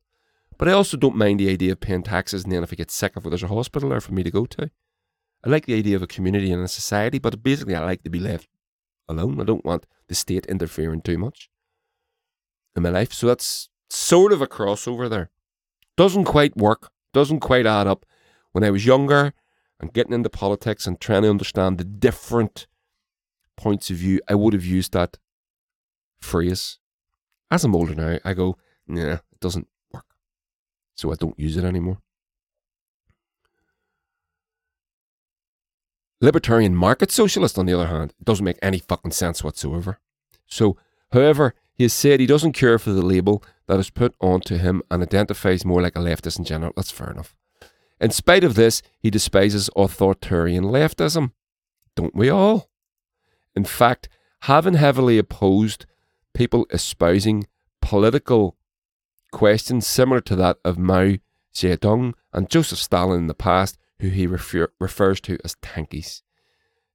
[0.58, 2.90] But I also don't mind the idea of paying taxes and then if I get
[2.90, 4.70] sick it, there's a hospital there for me to go to.
[5.44, 8.10] I like the idea of a community and a society, but basically I like to
[8.10, 8.48] be left
[9.08, 9.40] alone.
[9.40, 11.50] I don't want the state interfering too much
[12.76, 13.12] in my life.
[13.12, 15.30] So that's sort of a crossover there.
[15.96, 18.06] Doesn't quite work, doesn't quite add up.
[18.52, 19.32] When I was younger
[19.80, 22.66] and getting into politics and trying to understand the different
[23.56, 25.18] points of view, I would have used that
[26.18, 26.78] phrase.
[27.50, 29.68] As I'm older now, I go, nah, it doesn't.
[30.94, 31.98] So I don't use it anymore.
[36.20, 39.98] Libertarian market socialist, on the other hand, doesn't make any fucking sense whatsoever.
[40.46, 40.76] So,
[41.12, 44.82] however, he has said he doesn't care for the label that is put onto him
[44.90, 46.72] and identifies more like a leftist in general.
[46.76, 47.34] That's fair enough.
[48.00, 51.32] In spite of this, he despises authoritarian leftism.
[51.96, 52.70] Don't we all?
[53.54, 54.08] In fact,
[54.42, 55.86] having heavily opposed
[56.32, 57.46] people espousing
[57.80, 58.56] political
[59.34, 61.16] questions similar to that of Mao
[61.52, 66.22] Zedong and Joseph Stalin in the past, who he refer- refers to as tankies.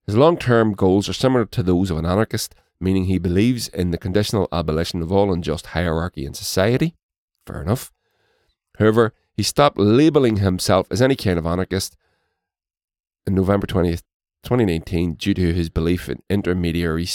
[0.05, 3.91] His long term goals are similar to those of an anarchist, meaning he believes in
[3.91, 6.95] the conditional abolition of all unjust hierarchy in society.
[7.45, 7.91] Fair enough.
[8.79, 11.97] However, he stopped labelling himself as any kind of anarchist
[13.27, 14.03] in November 20th,
[14.43, 17.05] 2019 due to his belief in intermediary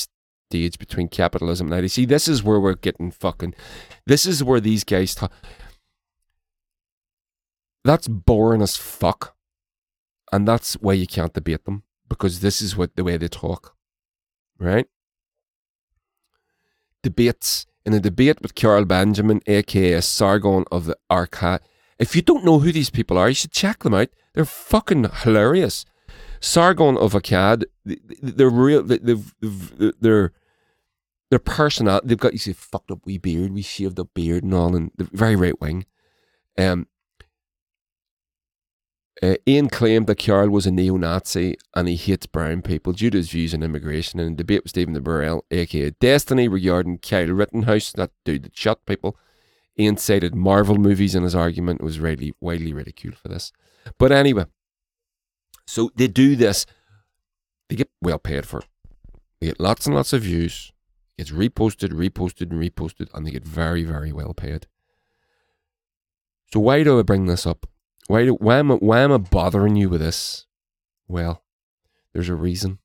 [0.51, 2.09] stage between capitalism and IDC.
[2.09, 3.55] This is where we're getting fucking.
[4.07, 5.33] This is where these guys talk.
[7.85, 9.37] That's boring as fuck.
[10.33, 13.77] And that's why you can't debate them because this is what the way they talk.
[14.59, 14.87] Right?
[17.03, 17.67] Debates.
[17.87, 21.61] In a debate with Carl Benjamin, aka Sargon of the Arcade.
[21.99, 24.09] If you don't know who these people are, you should check them out.
[24.33, 25.85] They're fucking hilarious.
[26.45, 28.83] Sargon of Akkad, they're real.
[28.83, 30.33] They've, they're
[31.31, 32.01] their personal.
[32.05, 34.91] They've got you see fucked up wee beard, we shaved up beard and all, and
[34.97, 35.87] they're very right wing.
[36.59, 36.87] Um,
[39.23, 43.17] uh, Ian claimed that Carl was a neo-Nazi and he hates brown people due to
[43.17, 44.21] his views on immigration.
[44.21, 48.57] In a debate with Stephen de Burrell, aka Destiny, regarding Kyle Rittenhouse, that dude that
[48.57, 49.17] shot people,
[49.79, 51.83] Ian cited Marvel movies in his argument.
[51.83, 53.51] was widely widely ridiculed for this.
[53.99, 54.45] But anyway,
[55.67, 56.67] so they do this.
[57.69, 58.67] They get well paid for it.
[59.41, 60.73] They get lots and lots of views.
[61.17, 64.67] It's reposted, reposted, and reposted, and they get very, very well paid.
[66.53, 67.67] So why do I bring this up?
[68.07, 70.47] Why do why am I, why am I bothering you with this?
[71.09, 71.43] Well,
[72.13, 72.79] there's a reason.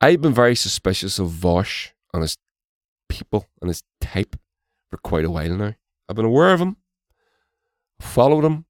[0.00, 2.36] I've been very suspicious of Vaush and his
[3.08, 4.36] people and his type
[4.90, 5.74] for quite a while now.
[6.08, 6.76] I've been aware of him,
[8.00, 8.64] followed him,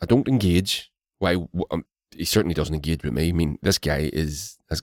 [0.00, 0.90] I don't engage.
[1.18, 1.36] Why?
[1.70, 1.84] Um,
[2.16, 3.28] he certainly doesn't engage with me.
[3.28, 4.82] I mean, this guy is has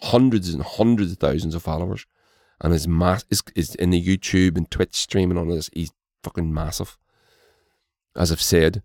[0.00, 2.06] hundreds and hundreds of thousands of followers,
[2.60, 5.70] and his mass is, is in the YouTube and Twitch streaming on this.
[5.72, 5.92] He's
[6.22, 6.98] fucking massive,
[8.16, 8.82] as I've said.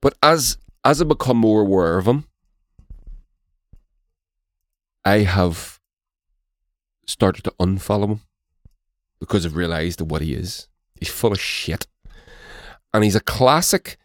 [0.00, 2.24] But as as I become more aware of him,
[5.04, 5.80] I have
[7.06, 8.20] started to unfollow him
[9.20, 10.68] because I've realised what he is.
[10.98, 11.86] He's full of shit
[12.94, 13.98] and he's a classic.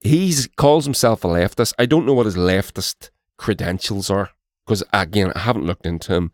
[0.00, 1.74] He calls himself a leftist.
[1.78, 4.30] I don't know what his leftist credentials are
[4.64, 6.32] because again, I haven't looked into him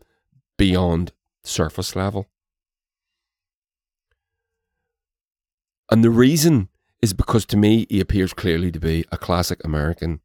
[0.57, 1.11] beyond
[1.43, 2.29] surface level.
[5.91, 6.69] And the reason
[7.01, 10.21] is because to me, he appears clearly to be a classic American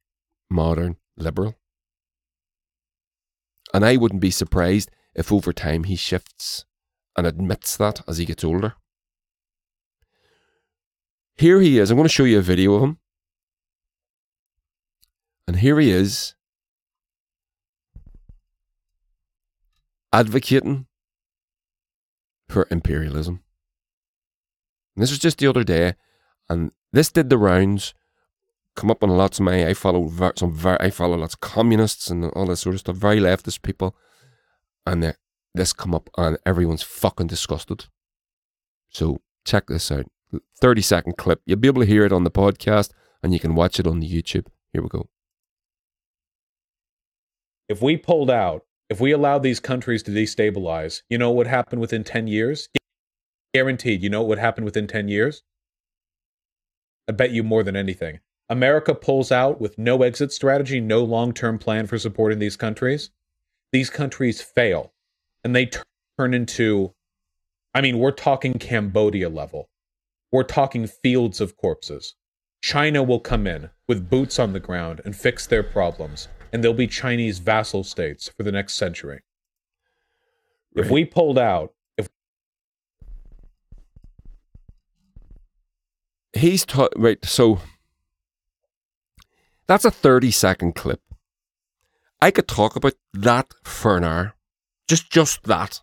[0.48, 1.56] modern liberal.
[3.74, 6.64] And I wouldn't be surprised if over time he shifts
[7.16, 8.74] and admits that as he gets older.
[11.36, 11.90] Here he is.
[11.90, 12.98] I'm going to show you a video of him.
[15.46, 16.34] And here he is
[20.12, 20.86] advocating
[22.48, 23.42] for imperialism.
[24.94, 25.94] And this was just the other day,
[26.48, 27.92] and this did the rounds.
[28.74, 29.66] Come up on lots of my.
[29.66, 30.52] I follow some.
[30.52, 32.96] Very, I follow lots of communists and all this sort of stuff.
[32.96, 33.94] Very leftist people,
[34.86, 35.14] and
[35.54, 37.86] this come up, and everyone's fucking disgusted.
[38.88, 40.06] So check this out.
[40.60, 41.40] 30 second clip.
[41.46, 42.90] You'll be able to hear it on the podcast
[43.22, 44.46] and you can watch it on the YouTube.
[44.72, 45.08] Here we go.
[47.68, 51.46] If we pulled out, if we allowed these countries to destabilize, you know what would
[51.48, 52.68] happen within 10 years?
[53.52, 54.02] Guaranteed.
[54.02, 55.42] You know what would happen within 10 years?
[57.08, 58.20] I bet you more than anything.
[58.48, 63.10] America pulls out with no exit strategy, no long term plan for supporting these countries.
[63.72, 64.92] These countries fail
[65.42, 65.70] and they
[66.18, 66.94] turn into,
[67.74, 69.68] I mean, we're talking Cambodia level.
[70.32, 72.14] We're talking fields of corpses.
[72.62, 76.72] China will come in with boots on the ground and fix their problems, and they'll
[76.74, 79.20] be Chinese vassal states for the next century.
[80.74, 80.84] Right.
[80.84, 82.08] If we pulled out, if
[86.32, 87.60] he's ta- right, so
[89.66, 91.00] that's a 30 second clip.
[92.20, 94.34] I could talk about that for an hour.
[94.88, 95.80] Just just that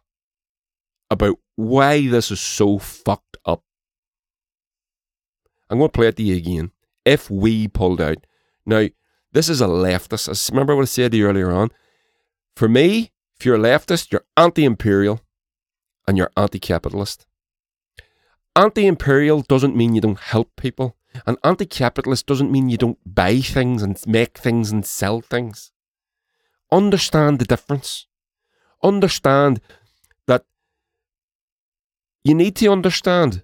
[1.10, 3.33] about why this is so fucked.
[5.74, 6.72] I'm going to play it to you again.
[7.04, 8.28] If we pulled out.
[8.64, 8.90] Now,
[9.32, 10.52] this is a leftist.
[10.52, 11.72] Remember what I said to you earlier on.
[12.56, 15.22] For me, if you're a leftist, you're anti imperial
[16.08, 17.26] and you're anti capitalist.
[18.56, 20.96] Anti imperial doesn't mean you don't help people,
[21.26, 25.72] and anti capitalist doesn't mean you don't buy things and make things and sell things.
[26.72, 28.06] Understand the difference.
[28.84, 29.60] Understand
[30.28, 30.46] that
[32.24, 33.42] you need to understand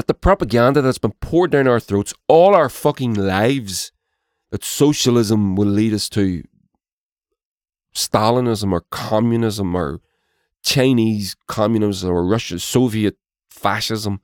[0.00, 3.92] that the propaganda that's been poured down our throats all our fucking lives
[4.50, 6.42] that socialism will lead us to
[7.94, 10.00] Stalinism or communism or
[10.62, 13.18] Chinese communism or Russian Soviet
[13.50, 14.22] fascism,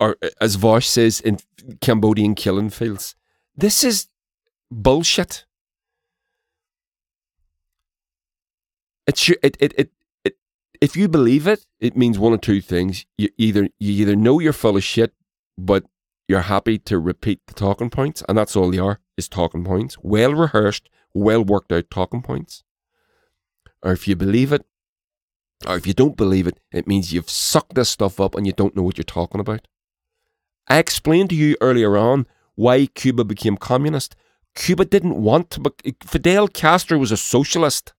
[0.00, 1.38] or uh, as Vaush says in
[1.80, 3.14] Cambodian killing fields.
[3.54, 4.08] This is
[4.72, 5.44] bullshit.
[9.06, 9.90] It's it, it, it, it,
[10.86, 13.06] if you believe it, it means one of two things.
[13.18, 15.12] You either you either know you're full of shit,
[15.58, 15.82] but
[16.28, 19.96] you're happy to repeat the talking points, and that's all they are, is talking points.
[20.00, 22.62] Well rehearsed, well worked out talking points.
[23.82, 24.64] Or if you believe it,
[25.66, 28.52] or if you don't believe it, it means you've sucked this stuff up and you
[28.52, 29.66] don't know what you're talking about.
[30.68, 34.14] I explained to you earlier on why Cuba became communist.
[34.54, 35.60] Cuba didn't want to.
[35.60, 37.92] Be- Fidel Castro was a socialist.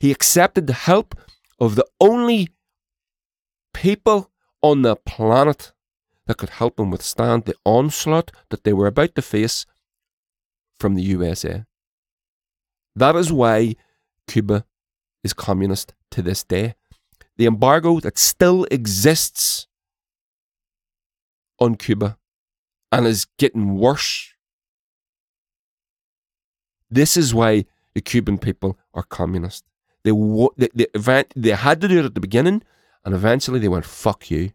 [0.00, 1.14] He accepted the help
[1.58, 2.48] of the only
[3.74, 4.30] people
[4.62, 5.72] on the planet
[6.26, 9.66] that could help him withstand the onslaught that they were about to face
[10.78, 11.64] from the USA.
[12.94, 13.74] That is why
[14.26, 14.64] Cuba
[15.24, 16.74] is communist to this day.
[17.36, 19.66] The embargo that still exists
[21.58, 22.18] on Cuba
[22.92, 24.32] and is getting worse.
[26.90, 29.64] This is why the Cuban people are communist.
[30.04, 30.12] They,
[30.56, 32.62] they, they, they had to do it at the beginning,
[33.04, 34.52] and eventually they went, fuck you.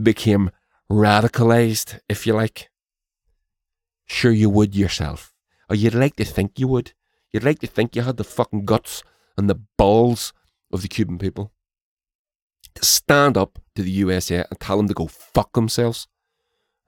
[0.00, 0.50] Became
[0.90, 2.70] radicalized, if you like.
[4.06, 5.32] Sure, you would yourself.
[5.68, 6.92] Or you'd like to think you would.
[7.32, 9.02] You'd like to think you had the fucking guts
[9.36, 10.32] and the balls
[10.72, 11.52] of the Cuban people
[12.74, 16.06] to stand up to the USA and tell them to go fuck themselves.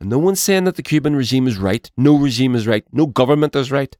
[0.00, 1.90] And no one's saying that the Cuban regime is right.
[1.96, 2.84] No regime is right.
[2.92, 3.94] No government is right.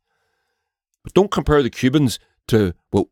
[1.05, 2.19] But don't compare the Cubans
[2.51, 3.07] to what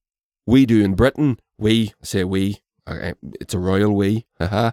[0.47, 1.39] we do in Britain.
[1.59, 4.73] We, say we, uh, it's a royal we, haha.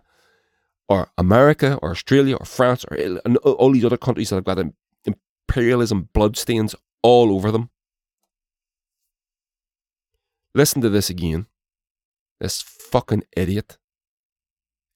[0.88, 2.97] Or America, or Australia, or France, or
[3.43, 4.63] all these other countries that have got
[5.03, 7.70] imperialism bloodstains all over them.
[10.53, 11.47] Listen to this again.
[12.39, 13.78] This fucking idiot.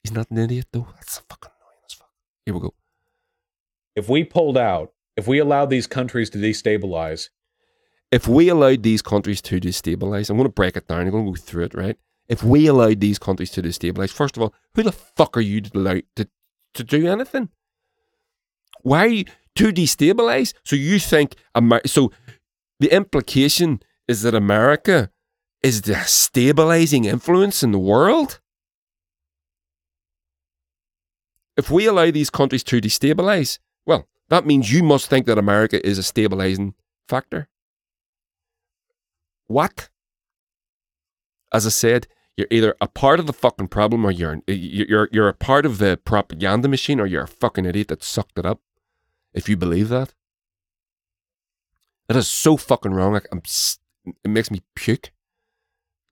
[0.04, 0.88] He's not an idiot though.
[0.96, 2.12] That's fucking annoying as fuck.
[2.46, 2.74] Here we go.
[3.96, 7.30] If we pulled out, if we allowed these countries to destabilize,
[8.12, 11.02] if we allowed these countries to destabilize, I'm going to break it down.
[11.02, 11.98] I'm going to go through it, right?
[12.28, 15.62] If we allowed these countries to destabilize, first of all, who the fuck are you
[15.62, 16.28] to allow to,
[16.76, 17.50] to do anything?
[18.82, 20.54] Why you to destabilize?
[20.64, 22.12] So you think Amer- so
[22.80, 25.12] the implication is that America
[25.62, 28.40] is the stabilizing influence in the world?
[31.58, 35.86] If we allow these countries to destabilize, well, that means you must think that America
[35.86, 36.74] is a stabilizing
[37.10, 37.50] factor.
[39.50, 39.90] What?
[41.52, 45.28] As I said, you're either a part of the fucking problem or you're you're you're
[45.28, 48.62] a part of the propaganda machine or you're a fucking idiot that sucked it up.
[49.34, 50.14] If you believe that,
[52.08, 53.14] that is so fucking wrong.
[53.14, 53.42] Like, I'm,
[54.24, 55.12] it makes me puke.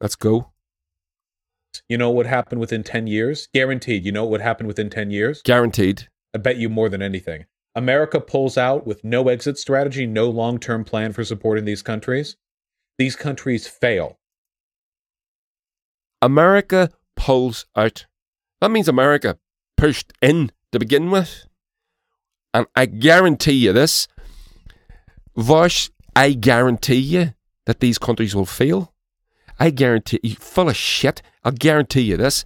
[0.01, 0.51] Let's go.
[1.88, 3.49] You know what happened within 10 years?
[3.53, 4.03] Guaranteed.
[4.03, 5.43] You know what happened within 10 years?
[5.43, 6.07] Guaranteed.
[6.33, 7.45] I bet you more than anything.
[7.75, 12.35] America pulls out with no exit strategy, no long term plan for supporting these countries.
[12.98, 14.20] These countries fail.
[16.22, 18.06] America pulls out.
[18.60, 19.38] That means America
[19.76, 21.45] pushed in to begin with.
[22.54, 24.08] And I guarantee you this,
[25.38, 27.34] Vaush, I guarantee you
[27.68, 28.93] that these countries will fail.
[29.60, 31.22] I guarantee you, full of shit.
[31.43, 32.43] I'll guarantee you this.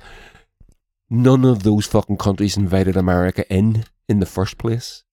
[1.10, 5.04] None of those fucking countries invited America in in the first place.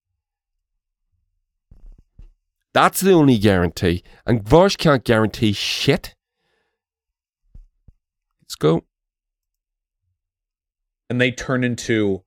[2.73, 4.03] That's the only guarantee.
[4.25, 6.15] And Vaush can't guarantee shit.
[8.41, 8.83] Let's go.
[11.09, 12.23] And they turn into,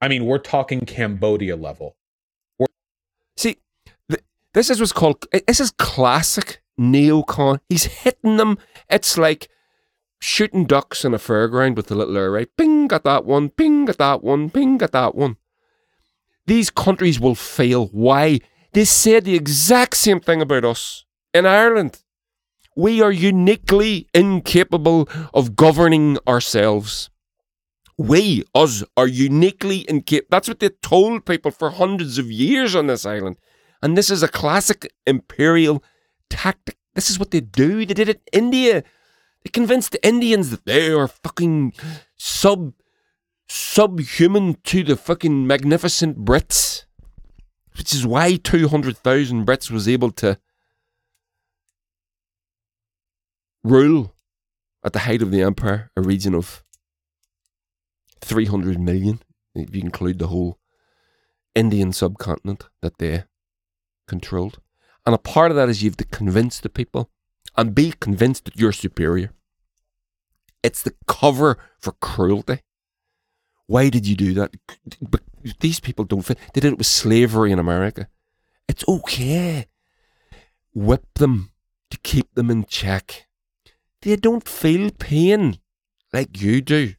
[0.00, 1.96] I mean, we're talking Cambodia level.
[2.58, 2.68] We're-
[3.36, 3.56] See,
[4.08, 4.22] th-
[4.54, 7.58] this is what's called, eh, this is classic neocon.
[7.68, 8.58] He's hitting them.
[8.88, 9.48] It's like
[10.20, 12.46] shooting ducks in a fairground with the little array.
[12.56, 13.50] Ping, got that one.
[13.50, 14.50] Ping, got that one.
[14.50, 15.36] Ping, got that one.
[16.46, 17.88] These countries will fail.
[17.88, 18.38] Why?
[18.76, 22.02] They said the exact same thing about us in Ireland.
[22.76, 27.08] We are uniquely incapable of governing ourselves.
[27.96, 30.28] We, us, are uniquely incapable.
[30.30, 33.38] That's what they told people for hundreds of years on this island.
[33.82, 35.82] And this is a classic imperial
[36.28, 36.76] tactic.
[36.94, 37.86] This is what they do.
[37.86, 38.84] They did it in India.
[39.42, 41.72] They convinced the Indians that they are fucking
[42.18, 42.74] sub
[43.48, 46.84] subhuman to the fucking magnificent Brits.
[47.76, 50.38] Which is why 200,000 Brits was able to
[53.62, 54.14] rule
[54.84, 56.62] at the height of the empire a region of
[58.20, 59.20] 300 million,
[59.54, 60.58] if you include the whole
[61.54, 63.24] Indian subcontinent that they
[64.06, 64.60] controlled.
[65.04, 67.10] And a part of that is you have to convince the people
[67.56, 69.32] and be convinced that you're superior.
[70.62, 72.60] It's the cover for cruelty.
[73.66, 74.54] Why did you do that?
[75.00, 75.22] But
[75.60, 76.38] these people don't fit.
[76.54, 78.08] They did it with slavery in America.
[78.68, 79.66] It's okay.
[80.74, 81.50] Whip them
[81.90, 83.26] to keep them in check.
[84.02, 85.58] They don't feel pain
[86.12, 86.94] like you do.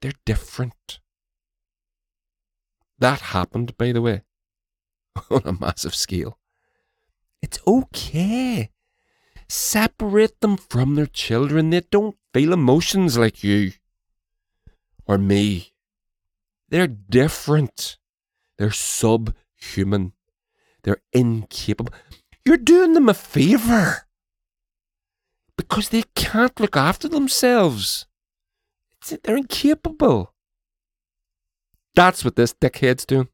[0.00, 1.00] They're different.
[2.98, 4.22] That happened, by the way,
[5.30, 6.38] on a massive scale.
[7.40, 8.70] It's okay.
[9.48, 11.70] Separate them from their children.
[11.70, 13.72] They don't feel emotions like you
[15.12, 15.74] or me.
[16.70, 17.98] They're different.
[18.56, 20.14] They're subhuman.
[20.82, 21.92] They're incapable.
[22.46, 24.06] You're doing them a favour
[25.58, 28.06] because they can't look after themselves.
[29.22, 30.32] They're incapable.
[31.94, 33.28] That's what this dickhead's doing.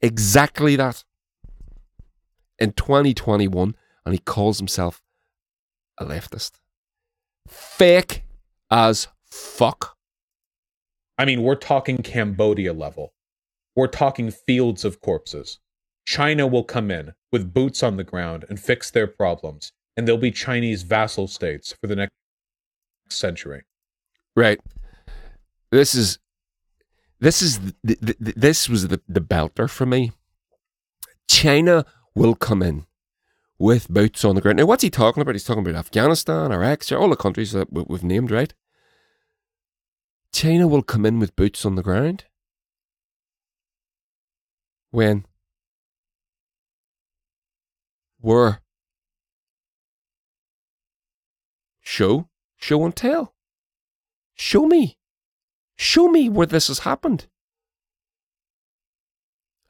[0.00, 1.04] Exactly that.
[2.58, 3.74] In 2021,
[4.06, 5.02] and he calls himself
[5.98, 6.52] a leftist.
[7.46, 8.24] Fake
[8.70, 9.98] as fuck.
[11.20, 13.12] I mean, we're talking Cambodia level.
[13.76, 15.58] We're talking fields of corpses.
[16.06, 20.16] China will come in with boots on the ground and fix their problems, and they'll
[20.16, 22.14] be Chinese vassal states for the next
[23.10, 23.64] century.
[24.34, 24.60] Right.
[25.70, 26.18] This is
[27.18, 30.12] this is the, the, this was the the belter for me.
[31.28, 32.86] China will come in
[33.58, 34.56] with boots on the ground.
[34.56, 35.34] Now, what's he talking about?
[35.34, 38.54] He's talking about Afghanistan, Iraq, all the countries that we've named, right?
[40.32, 42.24] China will come in with boots on the ground.
[44.90, 45.26] When?
[48.20, 48.60] Where?
[51.80, 53.34] Show, show and tell.
[54.34, 54.96] Show me.
[55.76, 57.26] Show me where this has happened.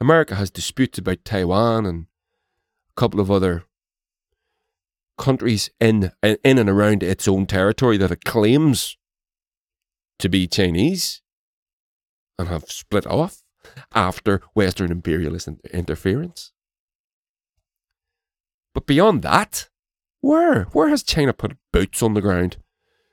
[0.00, 2.06] America has disputes about Taiwan and
[2.90, 3.64] a couple of other
[5.18, 8.96] countries in in and around its own territory that it claims
[10.20, 11.22] to be Chinese
[12.38, 13.42] and have split off
[13.94, 16.52] after Western imperialist interference.
[18.72, 19.68] But beyond that,
[20.20, 22.58] where where has China put boots on the ground?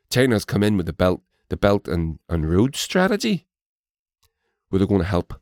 [0.10, 3.48] China has come in with the belt the belt and, and road strategy,
[4.70, 5.40] where they're going to help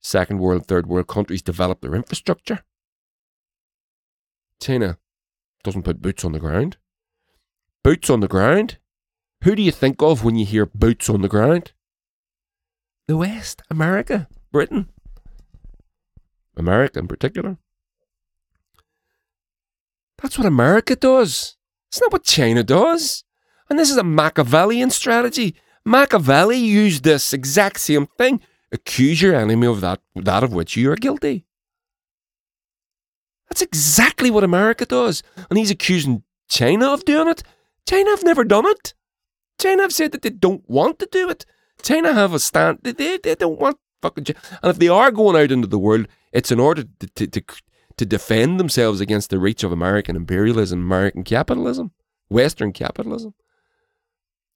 [0.00, 2.60] second world, third world countries develop their infrastructure.
[4.60, 4.98] China
[5.62, 6.76] doesn't put boots on the ground.
[7.82, 8.78] Boots on the ground?
[9.44, 11.72] Who do you think of when you hear boots on the ground?
[13.06, 14.88] The West, America, Britain.
[16.56, 17.58] America in particular.
[20.22, 21.58] That's what America does.
[21.88, 23.24] It's not what China does.
[23.68, 25.56] And this is a Machiavellian strategy.
[25.84, 28.40] Machiavelli used this exact same thing.
[28.72, 31.44] Accuse your enemy of that, that of which you are guilty.
[33.50, 35.22] That's exactly what America does.
[35.50, 37.42] And he's accusing China of doing it.
[37.86, 38.94] China have never done it.
[39.58, 41.46] China have said that they don't want to do it.
[41.82, 42.78] China have a stand.
[42.82, 44.26] They, they, don't want fucking.
[44.62, 47.42] And if they are going out into the world, it's in order to, to, to,
[47.96, 51.92] to defend themselves against the reach of American imperialism, American capitalism,
[52.28, 53.34] Western capitalism.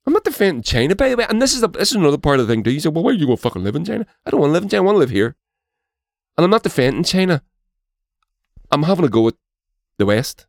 [0.06, 1.26] I'm not defending China, by the way.
[1.28, 2.70] And this is a, this is another part of the thing too.
[2.70, 4.06] You say, well, where are you going to fucking live in China?
[4.24, 4.82] I don't want to live in China.
[4.82, 5.36] I want to live here.
[6.36, 7.42] And I'm not defending China.
[8.70, 9.36] I'm having a go with
[9.98, 10.46] the West.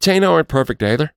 [0.00, 1.12] China aren't perfect either.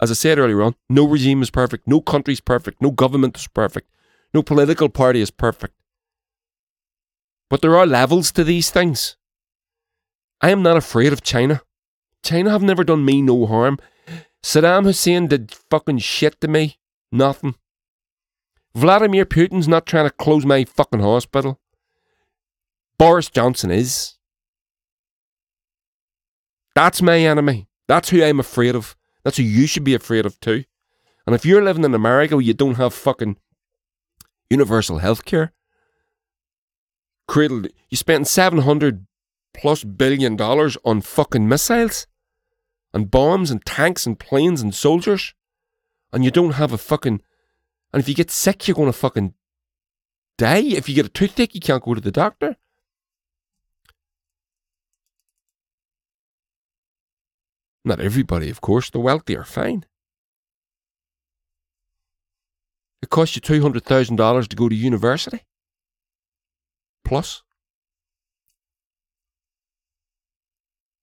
[0.00, 3.36] As I said earlier on, no regime is perfect, no country is perfect, no government
[3.36, 3.88] is perfect,
[4.34, 5.74] no political party is perfect.
[7.48, 9.16] But there are levels to these things.
[10.40, 11.62] I am not afraid of China.
[12.22, 13.78] China have never done me no harm.
[14.42, 16.78] Saddam Hussein did fucking shit to me.
[17.10, 17.54] Nothing.
[18.74, 21.60] Vladimir Putin's not trying to close my fucking hospital.
[22.98, 24.16] Boris Johnson is.
[26.74, 27.68] That's my enemy.
[27.88, 28.94] That's who I'm afraid of.
[29.26, 30.62] That's who you should be afraid of too.
[31.26, 33.38] And if you're living in America where you don't have fucking
[34.48, 35.52] universal health care,
[37.26, 39.04] cradled, you spent 700
[39.52, 42.06] plus billion dollars on fucking missiles.
[42.94, 45.34] and bombs and tanks and planes and soldiers,
[46.12, 47.20] and you don't have a fucking.
[47.92, 49.34] And if you get sick, you're going to fucking
[50.38, 50.62] die.
[50.62, 52.54] If you get a toothache, you can't go to the doctor.
[57.86, 58.90] Not everybody, of course.
[58.90, 59.86] The wealthy are fine.
[63.00, 65.42] It costs you $200,000 to go to university.
[67.04, 67.44] Plus.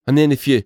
[0.05, 0.63] And then if you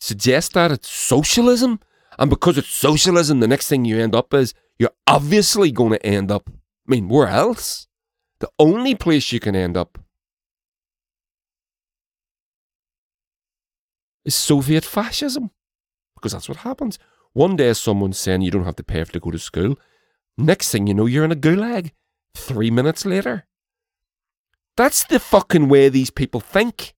[0.00, 1.80] suggest that it's socialism,
[2.18, 6.06] and because it's socialism, the next thing you end up is you're obviously going to
[6.06, 6.48] end up.
[6.48, 7.86] I mean, where else?
[8.38, 9.98] The only place you can end up
[14.24, 15.50] is Soviet fascism.
[16.14, 16.98] Because that's what happens.
[17.32, 19.76] One day someone's saying you don't have to pay to go to school.
[20.36, 21.92] Next thing you know, you're in a gulag.
[22.34, 23.46] Three minutes later.
[24.76, 26.94] That's the fucking way these people think.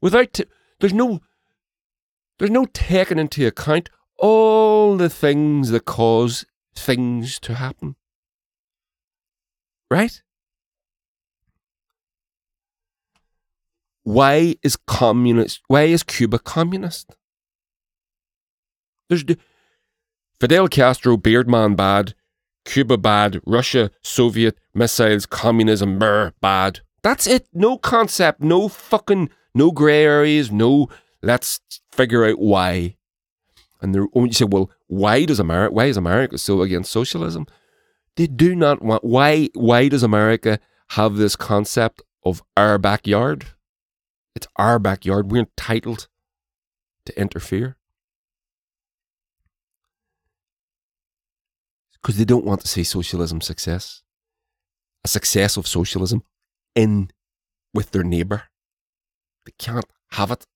[0.00, 0.44] Without t-
[0.80, 1.20] there's no
[2.38, 3.88] there's no taking into account
[4.18, 6.44] all the things that cause
[6.74, 7.96] things to happen.
[9.90, 10.22] Right?
[14.06, 15.62] Why is communist?
[15.66, 17.16] Why is Cuba communist?
[19.08, 19.24] There's
[20.38, 22.14] Fidel Castro, Beardman bad,
[22.64, 26.82] Cuba bad, Russia, Soviet, missiles, communism, brr, bad.
[27.02, 27.48] That's it.
[27.52, 30.88] No concept, no fucking, no grey areas, no
[31.20, 31.58] let's
[31.90, 32.94] figure out why.
[33.82, 37.48] And you say, well, why does America, why is America so against socialism?
[38.14, 43.46] They do not want, why, why does America have this concept of our backyard?
[44.36, 45.32] It's our backyard.
[45.32, 46.08] We're entitled
[47.06, 47.78] to interfere.
[51.94, 54.02] Because they don't want to see socialism success.
[55.04, 56.22] A success of socialism
[56.74, 57.10] in
[57.72, 58.42] with their neighbour.
[59.46, 60.46] They can't have it.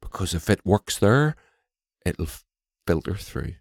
[0.00, 1.36] Because if it works there,
[2.06, 2.28] it'll
[2.86, 3.56] filter through.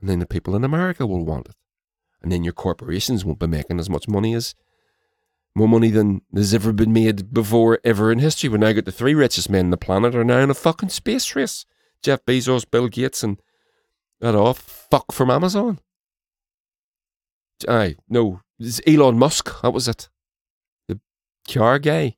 [0.00, 1.56] And then the people in America will want it.
[2.22, 4.54] And then your corporations won't be making as much money as
[5.54, 8.48] more money than has ever been made before ever in history.
[8.48, 10.88] We're now got the three richest men on the planet are now in a fucking
[10.88, 11.64] space race.
[12.02, 13.40] Jeff Bezos, Bill Gates, and
[14.20, 14.58] that off
[14.90, 15.78] fuck from Amazon.
[17.68, 19.62] Aye, no, it's Elon Musk.
[19.62, 20.08] That was it.
[20.88, 21.00] The
[21.48, 22.16] car guy.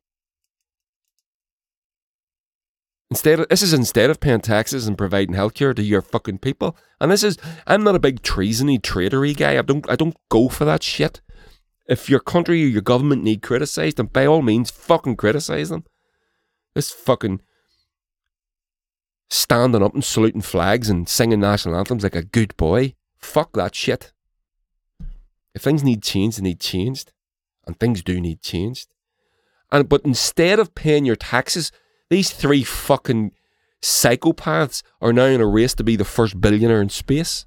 [3.10, 6.76] Instead of, this is instead of paying taxes and providing healthcare to your fucking people.
[7.00, 9.58] And this is I'm not a big treasony traitory guy.
[9.58, 11.20] I don't I don't go for that shit.
[11.88, 15.84] If your country or your government need criticised, then by all means, fucking criticise them.
[16.74, 17.40] This fucking
[19.30, 22.94] standing up and saluting flags and singing national anthems like a good boy.
[23.18, 24.12] Fuck that shit.
[25.54, 27.12] If things need changed, they need changed.
[27.66, 28.94] And things do need changed.
[29.72, 31.72] And but instead of paying your taxes,
[32.10, 33.32] these three fucking
[33.82, 37.46] psychopaths are now in a race to be the first billionaire in space.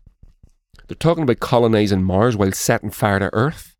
[0.88, 3.76] They're talking about colonizing Mars while setting fire to Earth.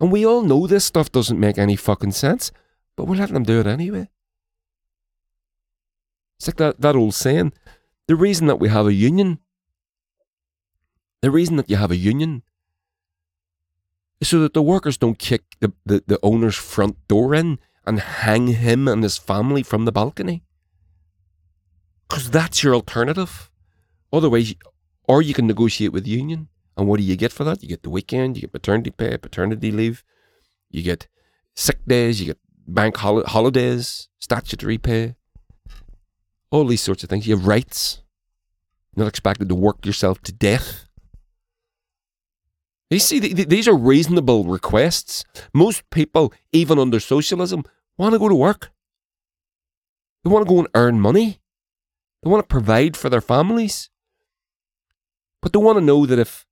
[0.00, 2.52] And we all know this stuff doesn't make any fucking sense,
[2.96, 4.08] but we're letting them do it anyway.
[6.38, 7.52] It's like that, that old saying
[8.06, 9.38] the reason that we have a union,
[11.22, 12.42] the reason that you have a union
[14.20, 18.00] is so that the workers don't kick the, the, the owner's front door in and
[18.00, 20.42] hang him and his family from the balcony.
[22.08, 23.50] Because that's your alternative.
[24.12, 24.54] Otherwise,
[25.04, 26.48] or you can negotiate with the union.
[26.76, 27.62] And what do you get for that?
[27.62, 30.04] You get the weekend, you get maternity pay, paternity leave,
[30.70, 31.08] you get
[31.54, 35.14] sick days, you get bank hol- holidays, statutory pay,
[36.50, 37.26] all these sorts of things.
[37.26, 38.02] You have rights.
[38.94, 40.88] You're not expected to work yourself to death.
[42.90, 45.24] You see, these are reasonable requests.
[45.52, 47.64] Most people, even under socialism,
[47.98, 48.70] want to go to work.
[50.22, 51.40] They want to go and earn money.
[52.22, 53.90] They want to provide for their families.
[55.42, 56.45] But they want to know that if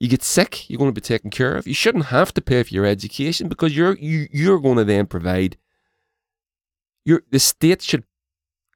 [0.00, 1.68] you get sick, you're going to be taken care of.
[1.68, 5.06] You shouldn't have to pay for your education because you're you, you're going to then
[5.06, 5.58] provide.
[7.04, 8.04] Your the state should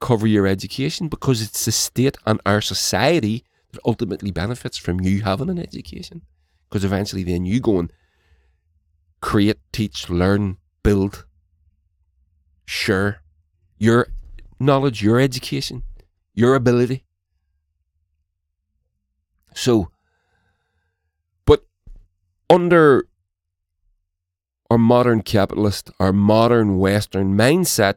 [0.01, 5.23] cover your education because it's the state and our society that ultimately benefits from you
[5.23, 6.23] having an education.
[6.69, 7.93] Because eventually, then you go and
[9.23, 11.25] create, teach, learn, build,
[12.67, 13.23] share
[13.79, 14.09] your
[14.61, 15.85] knowledge, your education,
[16.35, 17.05] your ability.
[19.55, 19.91] So
[22.51, 23.07] under
[24.71, 27.97] our modern capitalist, our modern Western mindset,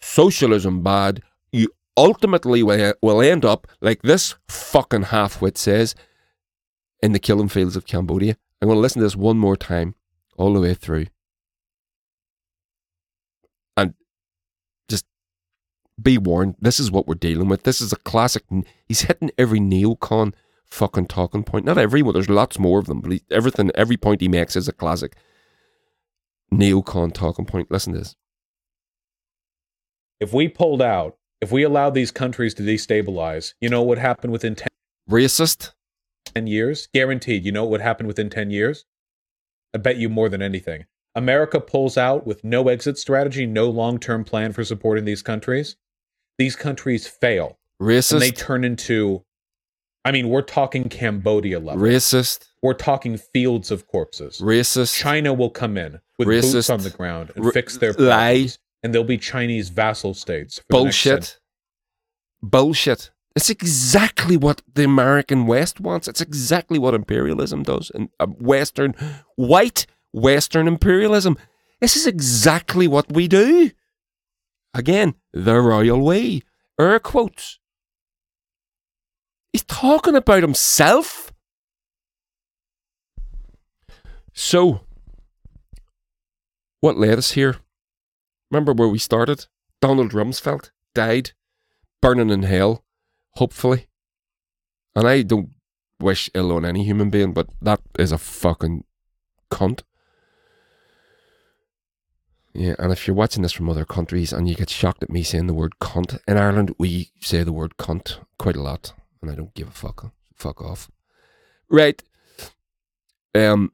[0.00, 1.22] socialism bad,
[1.52, 5.94] you ultimately will end up like this fucking halfwit says
[7.02, 8.36] in the killing fields of Cambodia.
[8.60, 9.94] I'm going to listen to this one more time,
[10.36, 11.06] all the way through.
[13.76, 13.94] And
[14.88, 15.04] just
[16.00, 17.64] be warned, this is what we're dealing with.
[17.64, 18.44] This is a classic.
[18.86, 20.32] He's hitting every neocon
[20.74, 21.64] fucking talking point.
[21.64, 24.56] Not every one, there's lots more of them, but he, everything, every point he makes
[24.56, 25.16] is a classic
[26.52, 27.70] neocon talking point.
[27.70, 28.16] Listen to this.
[30.20, 33.98] If we pulled out, if we allowed these countries to destabilize, you know what would
[33.98, 34.68] happen within 10
[35.08, 35.72] Racist?
[36.34, 36.88] 10 years?
[36.92, 37.44] Guaranteed.
[37.44, 38.84] You know what would happen within 10 years?
[39.74, 40.86] I bet you more than anything.
[41.14, 45.76] America pulls out with no exit strategy, no long term plan for supporting these countries.
[46.38, 47.58] These countries fail.
[47.80, 48.12] Racist?
[48.12, 49.24] And they turn into,
[50.04, 51.82] I mean, we're talking Cambodia level.
[51.82, 52.48] Racist?
[52.62, 54.38] We're talking fields of corpses.
[54.38, 54.96] Racist?
[54.98, 56.52] China will come in with Racist.
[56.52, 57.96] boots on the ground and R- fix their lie.
[58.32, 60.58] problems, and they'll be Chinese vassal states.
[60.58, 61.38] For the next Bullshit.
[62.42, 63.10] Bullshit.
[63.36, 66.06] It's exactly what the American West wants.
[66.06, 67.90] It's exactly what imperialism does.
[67.94, 68.94] And uh, Western,
[69.36, 71.36] white Western imperialism.
[71.80, 73.72] This is exactly what we do.
[74.72, 76.42] Again, the royal way.
[76.78, 77.58] Air quotes.
[79.54, 81.32] He's talking about himself.
[84.32, 84.80] So,
[86.80, 87.58] what led us here?
[88.50, 89.46] Remember where we started?
[89.80, 91.30] Donald Rumsfeld died,
[92.02, 92.84] burning in hell,
[93.34, 93.86] hopefully.
[94.96, 95.50] And I don't
[96.00, 98.82] wish ill on any human being, but that is a fucking
[99.52, 99.82] cunt.
[102.52, 105.22] Yeah, and if you're watching this from other countries and you get shocked at me
[105.22, 108.94] saying the word cunt, in Ireland we say the word cunt quite a lot,
[109.24, 110.12] and I don't give a fuck.
[110.34, 110.90] Fuck off.
[111.70, 112.02] Right.
[113.34, 113.72] Um,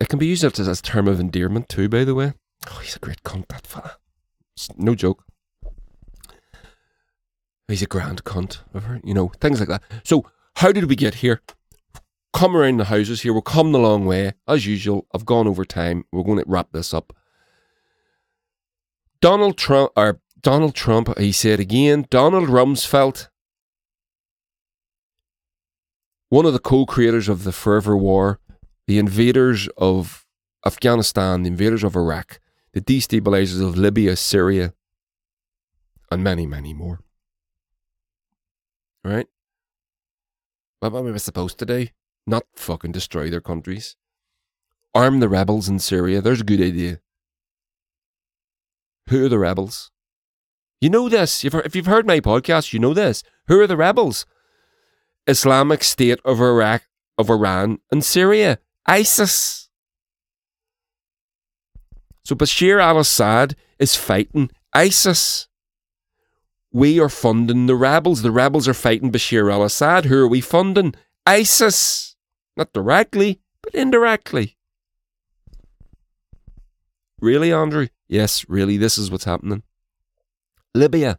[0.00, 2.32] it can be used as a term of endearment too, by the way.
[2.70, 3.98] Oh, he's a great cunt, that fella.
[4.56, 5.24] It's no joke.
[7.68, 8.58] He's a grand cunt.
[9.04, 9.82] You know, things like that.
[10.04, 10.24] So,
[10.56, 11.42] how did we get here?
[12.32, 13.32] Come around the houses here.
[13.32, 14.32] We're coming a long way.
[14.48, 16.04] As usual, I've gone over time.
[16.12, 17.12] We're going to wrap this up.
[19.20, 23.28] Donald Trump, or Donald Trump, he said again, Donald Rumsfeld,
[26.28, 28.40] one of the co creators of the Forever War,
[28.86, 30.26] the invaders of
[30.64, 32.40] Afghanistan, the invaders of Iraq,
[32.72, 34.74] the destabilizers of Libya, Syria,
[36.10, 37.00] and many, many more.
[39.04, 39.26] Right?
[40.80, 41.88] What am I supposed to do?
[42.26, 43.96] Not fucking destroy their countries.
[44.94, 46.20] Arm the rebels in Syria.
[46.20, 47.00] There's a good idea.
[49.08, 49.90] Who are the rebels?
[50.80, 51.44] You know this.
[51.44, 53.22] If you've heard my podcast, you know this.
[53.46, 54.26] Who are the rebels?
[55.26, 56.82] Islamic State of Iraq,
[57.18, 58.58] of Iran, and Syria.
[58.86, 59.68] ISIS.
[62.24, 65.48] So Bashir al Assad is fighting ISIS.
[66.72, 68.22] We are funding the rebels.
[68.22, 70.04] The rebels are fighting Bashir al Assad.
[70.04, 70.94] Who are we funding?
[71.26, 72.16] ISIS.
[72.56, 74.56] Not directly, but indirectly.
[77.20, 77.88] Really, Andrew?
[78.08, 79.62] Yes, really, this is what's happening.
[80.74, 81.18] Libya.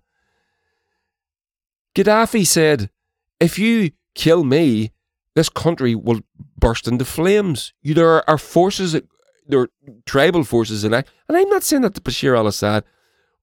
[1.95, 2.91] Gaddafi said,
[3.39, 4.91] if you kill me,
[5.35, 6.21] this country will
[6.57, 7.73] burst into flames.
[7.81, 8.99] You, there are forces,
[9.47, 9.69] there are
[10.05, 11.07] tribal forces in it.
[11.27, 12.83] And I'm not saying that to Bashir al Assad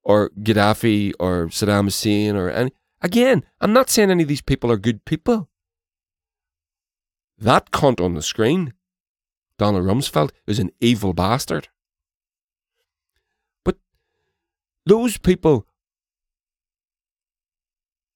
[0.03, 2.73] or Gaddafi or Saddam Hussein or any.
[3.01, 5.49] Again, I'm not saying any of these people are good people.
[7.39, 8.73] That cunt on the screen,
[9.59, 11.69] Donald Rumsfeld, is an evil bastard.
[13.65, 13.77] But
[14.87, 15.67] those people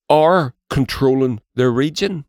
[0.09, 2.25] are controlling their region.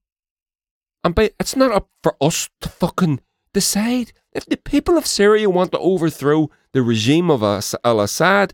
[1.04, 3.22] And by, it's not up for us to fucking
[3.54, 4.12] decide.
[4.34, 8.54] If the people of Syria want to overthrow the regime of al Assad,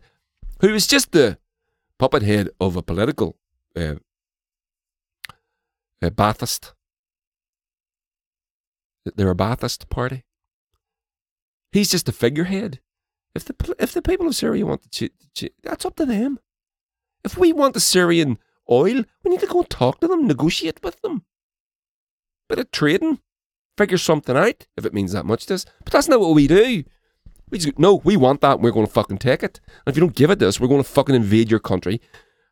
[0.60, 1.38] who is just the
[1.98, 3.36] puppet head of a political
[3.76, 3.96] uh,
[6.02, 6.72] a Baathist,
[9.04, 10.24] they're a Baathist party.
[11.72, 12.80] He's just a figurehead.
[13.34, 16.38] If the if the people of Syria want to, ch- ch- that's up to them.
[17.24, 18.38] If we want the Syrian
[18.70, 21.24] oil, we need to go and talk to them, negotiate with them.
[22.48, 23.20] Bit of trading,
[23.76, 25.66] figure something out if it means that much to us.
[25.84, 26.84] But that's not what we do.
[27.50, 28.54] We just no, we want that.
[28.54, 29.60] and We're going to fucking take it.
[29.84, 32.00] And if you don't give it to us, we're going to fucking invade your country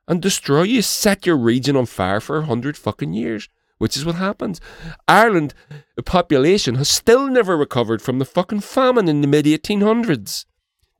[0.06, 3.48] and destroy you, set your region on fire for a hundred fucking years.
[3.78, 4.60] Which is what happens.
[5.08, 5.52] Ireland,
[5.96, 10.46] the population has still never recovered from the fucking famine in the mid 1800s.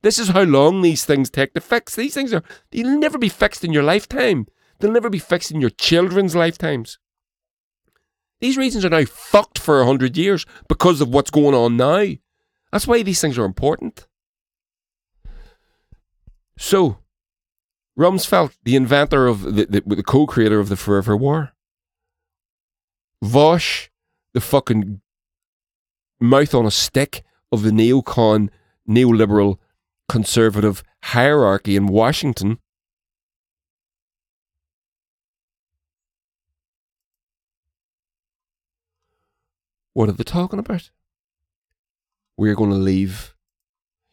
[0.01, 1.95] This is how long these things take to fix.
[1.95, 4.47] These things are, they'll never be fixed in your lifetime.
[4.79, 6.99] They'll never be fixed in your children's lifetimes.
[8.41, 12.05] These regions are now fucked for a hundred years because of what's going on now.
[12.71, 14.07] That's why these things are important.
[16.57, 16.97] So,
[17.97, 21.53] Rumsfeld, the inventor of the, the, the co-creator of the Forever War,
[23.21, 23.89] Vosh,
[24.33, 25.01] the fucking
[26.19, 28.49] mouth on a stick of the neocon,
[28.87, 29.57] neoliberal
[30.09, 32.59] conservative hierarchy in Washington
[39.95, 40.91] What are they talking about?
[42.37, 43.33] We're going to leave.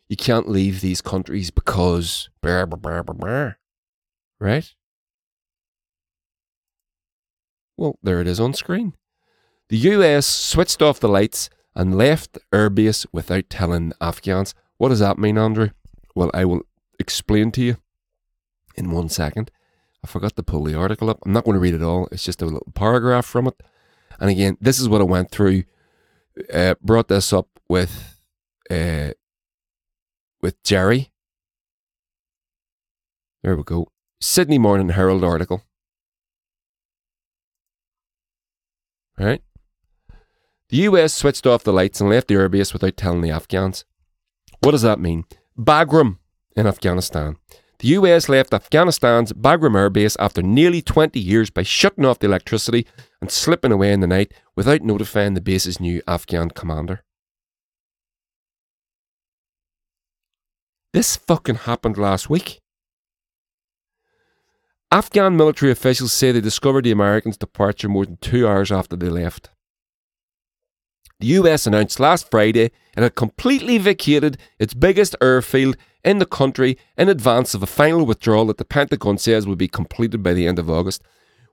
[0.08, 2.30] You can't leave these countries because.
[2.40, 3.52] Blah, blah, blah.
[4.40, 4.74] Right?
[7.76, 8.94] Well, there it is on screen.
[9.70, 14.54] The US switched off the lights and left the airbase without telling Afghans.
[14.78, 15.70] What does that mean, Andrew?
[16.14, 16.62] Well, I will
[17.00, 17.76] explain to you
[18.76, 19.50] in one second.
[20.04, 21.18] I forgot to pull the article up.
[21.26, 22.06] I'm not going to read it all.
[22.12, 23.60] It's just a little paragraph from it.
[24.20, 25.64] And again, this is what I went through.
[26.52, 28.18] Uh, brought this up with
[28.70, 29.10] uh,
[30.40, 31.10] with Gerry.
[33.42, 33.88] There we go.
[34.20, 35.64] Sydney Morning Herald article.
[39.18, 39.42] Right?
[40.70, 43.84] The US switched off the lights and left the airbase without telling the Afghans.
[44.60, 45.24] What does that mean?
[45.58, 46.18] Bagram
[46.56, 47.36] in Afghanistan.
[47.82, 52.86] The US left Afghanistan's Bagram airbase after nearly 20 years by shutting off the electricity
[53.20, 57.02] and slipping away in the night without notifying the base's new Afghan commander.
[60.92, 62.60] This fucking happened last week.
[64.92, 69.08] Afghan military officials say they discovered the Americans' departure more than two hours after they
[69.08, 69.50] left.
[71.22, 76.76] The US announced last Friday it had completely vacated its biggest airfield in the country
[76.98, 80.48] in advance of a final withdrawal that the Pentagon says will be completed by the
[80.48, 81.00] end of August.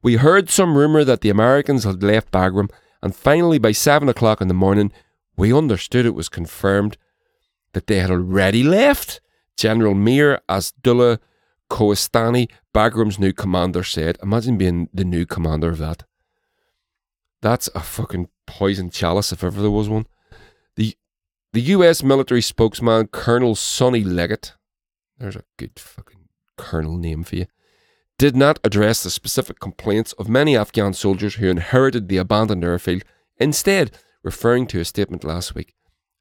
[0.02, 2.72] We heard some rumour that the Americans had left Bagram,
[3.04, 4.92] and finally by 7 o'clock in the morning,
[5.38, 6.98] we understood it was confirmed
[7.74, 9.22] that they had already left.
[9.56, 11.20] General Mir Asdullah
[11.70, 14.18] Kohistani, Bagram's new commander, said.
[14.24, 16.06] Imagine being the new commander of that.
[17.44, 20.08] That's a fucking poison chalice if ever there was one.
[20.76, 20.98] The
[21.54, 24.54] the US military spokesman, Colonel Sonny Leggett,
[25.20, 26.28] there's a good fucking
[26.58, 27.46] colonel name for you,
[28.18, 33.04] did not address the specific complaints of many Afghan soldiers who inherited the abandoned airfield,
[33.38, 33.92] instead,
[34.24, 35.76] referring to a statement last week.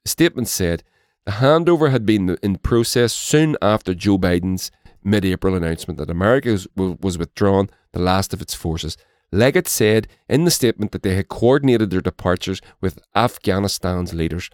[0.05, 0.85] The statement said
[1.25, 4.71] the handover had been in process soon after Joe Biden's
[5.03, 8.97] mid April announcement that America was withdrawn the last of its forces.
[9.31, 14.51] Leggett said in the statement that they had coordinated their departures with Afghanistan's leaders.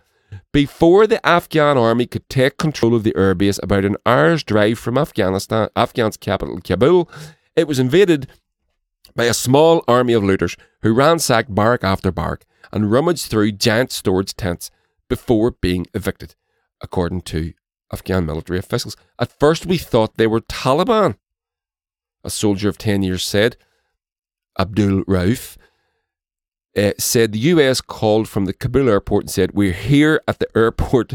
[0.53, 4.99] Before the Afghan army could take control of the airbase about an hour's drive from
[4.99, 7.09] Afghanistan, Afghan's capital, Kabul,
[7.55, 8.29] it was invaded
[9.15, 13.93] by a small army of looters who ransacked barrack after barrack and rummaged through giant
[13.93, 14.71] storage tents
[15.09, 16.35] before being evicted,
[16.81, 17.53] according to
[17.93, 18.97] Afghan military officials.
[19.21, 21.17] At first, we thought they were Taliban,
[22.25, 23.57] a soldier of 10 years said.
[24.59, 25.57] Abdul Rauf
[26.77, 30.49] uh, said the US called from the Kabul airport and said, We're here at the
[30.57, 31.15] airport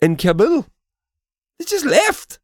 [0.00, 0.66] in Kabul.
[1.58, 2.38] They just left.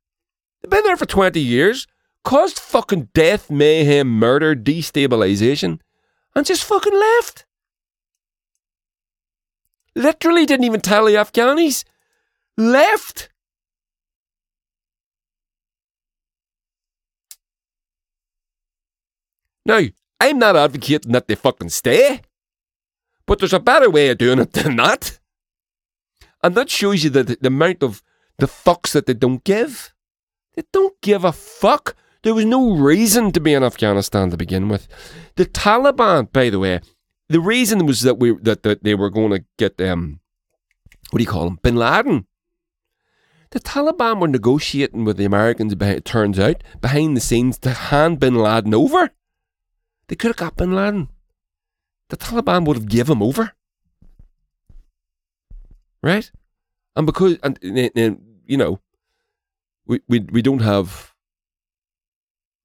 [0.62, 1.86] They've been there for 20 years,
[2.24, 5.80] caused fucking death, mayhem, murder, destabilization,
[6.34, 7.44] and just fucking left.
[9.94, 11.84] Literally didn't even tell the Afghanis.
[12.56, 13.28] Left.
[19.64, 19.80] Now,
[20.22, 22.20] I'm not advocating that they fucking stay.
[23.26, 25.18] But there's a better way of doing it than that.
[26.44, 28.04] And that shows you the, the amount of
[28.38, 29.92] the fucks that they don't give.
[30.54, 31.96] They don't give a fuck.
[32.22, 34.86] There was no reason to be in Afghanistan to begin with.
[35.34, 36.80] The Taliban, by the way,
[37.28, 40.20] the reason was that we that, that they were going to get um,
[41.10, 42.26] what do you call him, Bin Laden.
[43.50, 45.72] The Taliban were negotiating with the Americans.
[45.72, 49.10] It turns out behind the scenes to hand Bin Laden over.
[50.12, 51.08] They could have got bin Laden.
[52.10, 53.52] The Taliban would have given him over.
[56.02, 56.30] Right?
[56.94, 58.82] And because, and, and, you know,
[59.86, 61.14] we, we, we don't have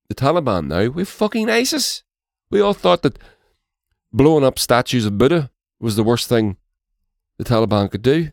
[0.10, 0.90] the Taliban now.
[0.90, 2.04] We have fucking ISIS.
[2.50, 3.18] We all thought that
[4.12, 6.58] blowing up statues of Buddha was the worst thing
[7.38, 8.32] the Taliban could do.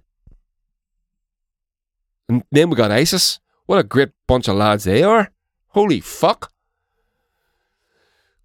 [2.28, 3.38] And then we got ISIS.
[3.66, 5.30] What a great bunch of lads they are.
[5.68, 6.50] Holy fuck.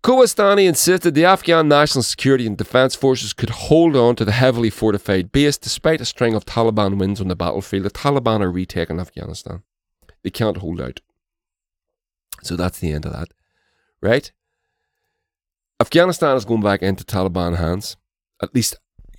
[0.02, 4.70] Kohistani insisted the Afghan National Security and Defence Forces could hold on to the heavily
[4.70, 7.84] fortified base despite a string of Taliban wins on the battlefield.
[7.84, 9.64] The Taliban are retaking Afghanistan.
[10.24, 11.02] They can't hold out.
[12.43, 13.30] So that's the end of that.
[14.02, 14.32] Right?
[15.82, 17.97] Afghanistan is going back into Taliban hands.
[18.41, 18.78] At least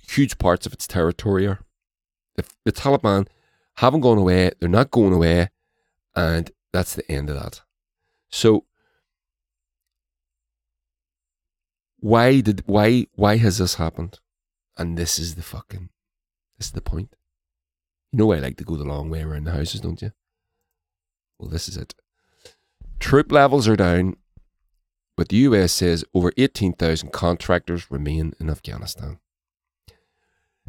[0.09, 1.59] huge parts of its territory are.
[2.65, 3.27] The Taliban
[3.75, 5.49] haven't gone away, they're not going away,
[6.15, 7.61] and that's the end of that.
[8.29, 8.65] So
[12.01, 14.19] why did why why has this happened?
[14.77, 15.89] And this is the fucking
[16.57, 17.15] this is the point.
[18.11, 20.11] You know I like to go the long way around the houses, don't you?
[21.39, 21.95] Well, this is it.
[22.99, 24.17] Troop levels are down,
[25.15, 29.19] but the US says over 18,000 contractors remain in Afghanistan.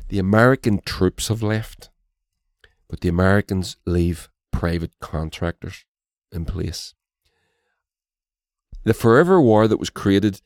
[0.08, 1.90] The American troops have left,
[2.88, 5.84] but the Americans leave private contractors
[6.30, 6.94] in place.
[8.84, 10.40] The forever war that was created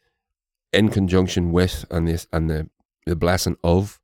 [0.76, 2.68] in conjunction with and this and the,
[3.06, 4.00] the blessing of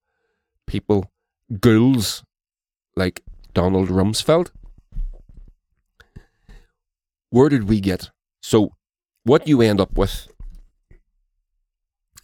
[0.66, 1.12] people,
[1.60, 2.24] ghouls
[2.96, 3.22] like
[3.54, 4.50] Donald Rumsfeld.
[7.30, 8.10] Where did we get?
[8.40, 8.74] So,
[9.24, 10.28] what you end up with,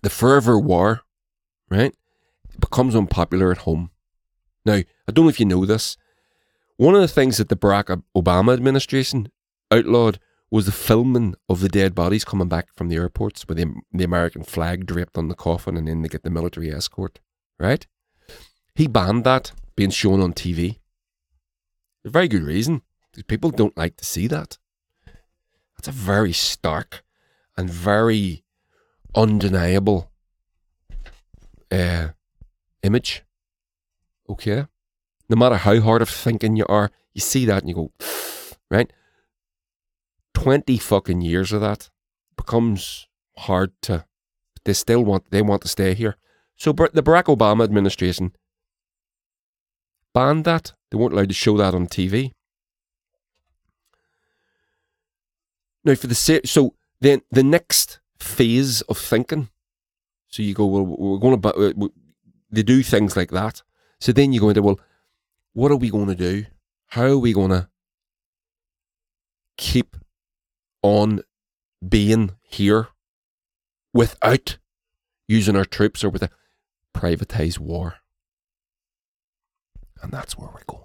[0.02, 1.02] the forever war,
[1.70, 1.94] right,
[2.58, 3.90] becomes unpopular at home.
[4.64, 5.96] Now, I don't know if you know this.
[6.76, 9.30] One of the things that the Barack Obama administration
[9.70, 10.18] outlawed
[10.50, 14.04] was the filming of the dead bodies coming back from the airports with the, the
[14.04, 17.20] American flag draped on the coffin and then they get the military escort,
[17.58, 17.86] right?
[18.74, 20.78] He banned that being shown on TV.
[22.04, 22.82] A very good reason.
[23.10, 24.58] Because people don't like to see that.
[25.76, 27.04] That's a very stark
[27.56, 28.44] and very
[29.14, 30.10] undeniable
[31.70, 32.08] uh,
[32.82, 33.22] image.
[34.28, 34.66] Okay?
[35.28, 37.92] No matter how hard of thinking you are, you see that and you go,
[38.70, 38.92] right?
[40.38, 41.90] 20 fucking years of that
[42.36, 43.08] becomes
[43.38, 44.04] hard to
[44.64, 46.16] they still want they want to stay here.
[46.56, 48.32] So the barack obama administration
[50.14, 50.72] banned that.
[50.90, 52.32] They weren't allowed to show that on tv
[55.84, 59.48] now for the so then the next phase of thinking
[60.28, 61.88] so you go well we're going to uh,
[62.50, 63.62] they do things like that.
[64.00, 64.80] So then you go into well
[65.52, 66.46] what are we going to do?
[66.86, 67.68] How are we going to
[69.56, 69.97] keep
[70.82, 71.22] on
[71.86, 72.88] being here
[73.92, 74.58] without
[75.26, 76.30] using our troops or with a
[76.94, 77.96] privatized war.
[80.02, 80.84] And that's where we're going.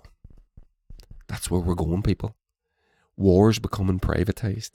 [1.27, 2.35] That's where we're going, people.
[3.15, 4.71] Wars becoming privatized.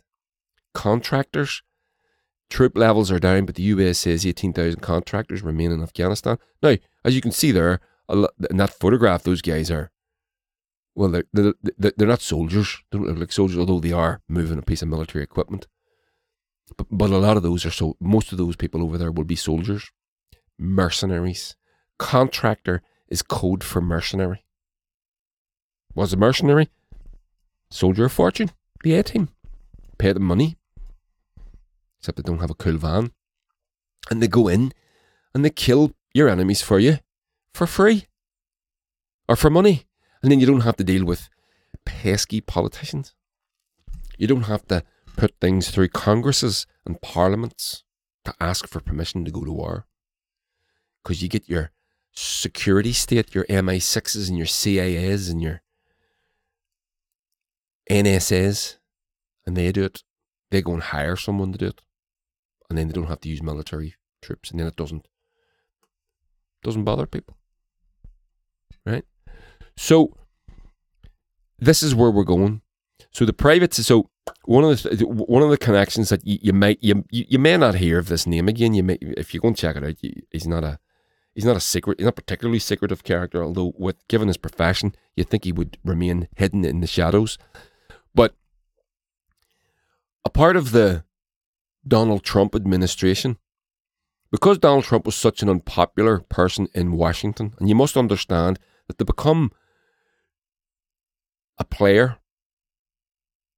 [0.74, 1.62] Contractors,
[2.50, 6.38] troop levels are down, but the US says 18,000 contractors remain in Afghanistan.
[6.62, 9.90] Now, as you can see there, in that photograph, those guys are
[10.98, 12.82] well, they're, they're, they're not soldiers.
[12.90, 15.68] They don't look like soldiers, although they are moving a piece of military equipment.
[16.76, 19.22] But, but a lot of those are so, most of those people over there will
[19.22, 19.92] be soldiers,
[20.58, 21.54] mercenaries.
[21.98, 24.44] Contractor is code for mercenary.
[25.94, 26.68] Was a mercenary?
[27.70, 28.50] Soldier of fortune.
[28.82, 29.28] The A team.
[29.98, 30.58] Pay them money.
[32.00, 33.12] Except they don't have a cool van.
[34.10, 34.72] And they go in
[35.32, 36.98] and they kill your enemies for you
[37.54, 38.08] for free
[39.28, 39.87] or for money.
[40.22, 41.28] And then you don't have to deal with
[41.84, 43.14] pesky politicians.
[44.16, 44.84] You don't have to
[45.16, 47.84] put things through Congresses and parliaments
[48.24, 49.86] to ask for permission to go to war.
[51.02, 51.70] Because you get your
[52.12, 55.62] security state, your MI6s and your CIAs and your
[57.90, 58.76] NSAs,
[59.46, 60.02] and they do it.
[60.50, 61.80] They go and hire someone to do it.
[62.68, 65.06] And then they don't have to use military troops, and then it doesn't
[66.62, 67.36] doesn't bother people.
[68.84, 69.04] Right?
[69.78, 70.12] So
[71.58, 72.62] this is where we're going.
[73.12, 74.10] So the private, So
[74.44, 77.76] one of the one of the connections that you, you might you, you may not
[77.76, 78.74] hear of this name again.
[78.74, 80.02] You may if you go and check it out.
[80.02, 80.80] You, he's not a
[81.32, 82.00] he's not a secret.
[82.00, 83.42] He's not particularly secretive character.
[83.42, 87.38] Although with given his profession, you think he would remain hidden in the shadows.
[88.14, 88.34] But
[90.24, 91.04] a part of the
[91.86, 93.38] Donald Trump administration,
[94.32, 98.98] because Donald Trump was such an unpopular person in Washington, and you must understand that
[98.98, 99.52] to become
[101.58, 102.18] a player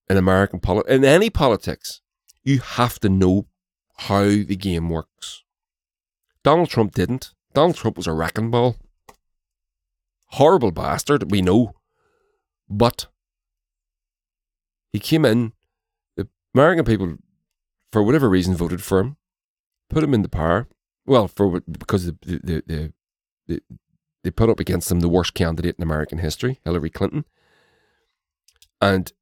[0.08, 2.00] in American politics, in any politics,
[2.42, 3.46] you have to know
[3.96, 5.44] how the game works.
[6.42, 7.32] Donald Trump didn't.
[7.54, 8.76] Donald Trump was a wrecking ball.
[10.26, 11.74] Horrible bastard, we know.
[12.68, 13.06] But
[14.92, 15.52] he came in,
[16.16, 17.16] the American people,
[17.92, 19.16] for whatever reason, voted for him,
[19.88, 20.68] put him into power.
[21.04, 22.92] Well, for because the, the, the,
[23.46, 23.62] the,
[24.22, 27.24] they put up against him the worst candidate in American history, Hillary Clinton.
[28.80, 29.12] And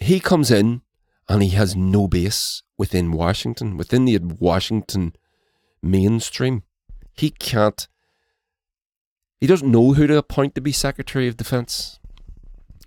[0.00, 0.82] he comes in
[1.28, 5.14] and he has no base within Washington, within the Washington
[5.82, 6.62] mainstream.
[7.14, 7.88] He can't,
[9.40, 11.98] he doesn't know who to appoint to be Secretary of Defense.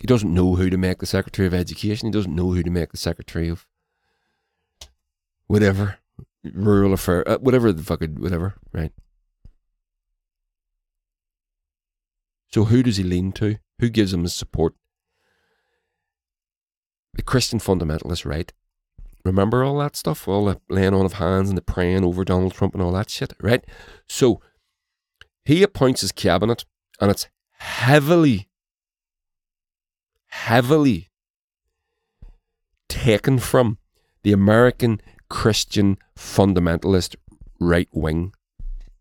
[0.00, 2.08] He doesn't know who to make the Secretary of Education.
[2.08, 3.66] He doesn't know who to make the Secretary of
[5.46, 5.98] whatever,
[6.42, 8.92] rural affair, uh, whatever the fucking, whatever, right?
[12.52, 13.58] So who does he lean to?
[13.78, 14.74] Who gives him his support?
[17.14, 18.52] The Christian fundamentalist right?
[19.24, 20.26] Remember all that stuff?
[20.26, 23.10] All the laying on of hands and the praying over Donald Trump and all that
[23.10, 23.64] shit, right?
[24.08, 24.40] So
[25.44, 26.64] he appoints his cabinet,
[27.00, 28.48] and it's heavily,
[30.28, 31.10] heavily
[32.88, 33.78] taken from
[34.22, 37.16] the American Christian fundamentalist
[37.58, 38.32] right wing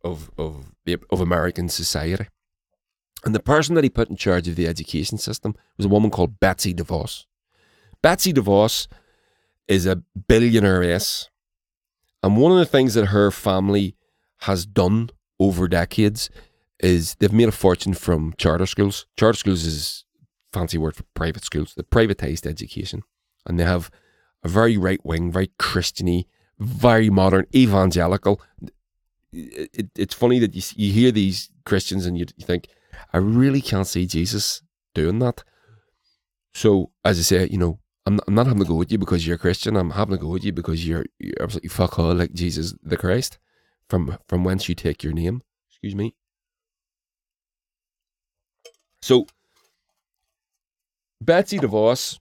[0.03, 0.73] of of
[1.09, 2.27] of American society.
[3.25, 6.09] And the person that he put in charge of the education system was a woman
[6.09, 7.25] called Betsy DeVos.
[8.01, 8.87] Betsy DeVos
[9.67, 11.27] is a billionaireess.
[12.23, 13.95] and one of the things that her family
[14.39, 15.09] has done
[15.39, 16.29] over decades
[16.79, 19.05] is they've made a fortune from charter schools.
[19.17, 20.05] Charter schools is
[20.53, 23.03] fancy word for private schools, the privatized education.
[23.45, 23.91] And they have
[24.43, 26.25] a very right wing, very Christiany,
[26.57, 28.41] very modern, evangelical.
[29.31, 32.67] It, it, it's funny that you, you hear these Christians and you, you think,
[33.13, 34.61] I really can't see Jesus
[34.93, 35.43] doing that.
[36.53, 38.97] So, as I say, you know, I'm not, I'm not having to go with you
[38.97, 39.75] because you're a Christian.
[39.75, 42.97] I'm having to go with you because you're, you're absolutely fuck all like Jesus the
[42.97, 43.37] Christ,
[43.89, 45.41] from from whence you take your name.
[45.69, 46.15] Excuse me.
[49.01, 49.27] So,
[51.21, 52.19] Betsy DeVos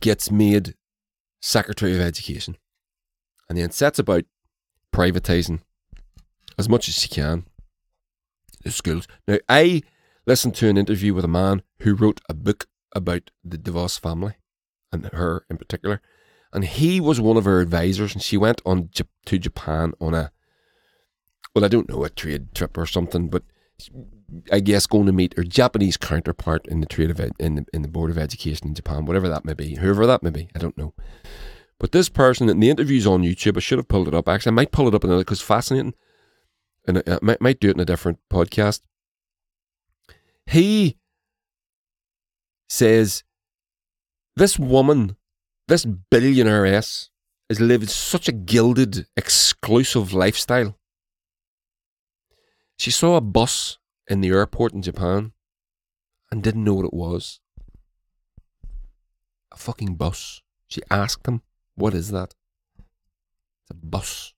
[0.00, 0.74] gets made
[1.40, 2.56] Secretary of Education
[3.48, 4.24] and then sets about
[4.94, 5.60] privatizing
[6.58, 7.44] as much as she can
[8.70, 9.06] schools.
[9.26, 9.82] Now, I
[10.26, 14.34] listened to an interview with a man who wrote a book about the DeVos family
[14.92, 16.00] and her in particular,
[16.52, 18.90] and he was one of her advisors, and she went on
[19.26, 20.32] to Japan on a
[21.54, 23.42] well, I don't know a trade trip or something, but
[24.52, 27.82] I guess going to meet her Japanese counterpart in the trade of in the, in
[27.82, 30.58] the board of education in Japan, whatever that may be, whoever that may be, I
[30.58, 30.94] don't know.
[31.78, 33.56] But this person, and the interview's on YouTube.
[33.56, 34.28] I should have pulled it up.
[34.28, 35.94] Actually, I might pull it up another because fascinating,
[36.88, 38.80] and I uh, might, might do it in a different podcast.
[40.46, 40.96] He
[42.68, 43.22] says
[44.34, 45.16] this woman,
[45.68, 47.10] this billionaire s,
[47.50, 50.78] has lived such a gilded, exclusive lifestyle.
[52.78, 55.32] She saw a bus in the airport in Japan
[56.30, 57.40] and didn't know what it was.
[59.52, 60.40] A fucking bus.
[60.68, 61.42] She asked him,
[61.74, 62.34] What is that?
[62.78, 64.34] It's a bus.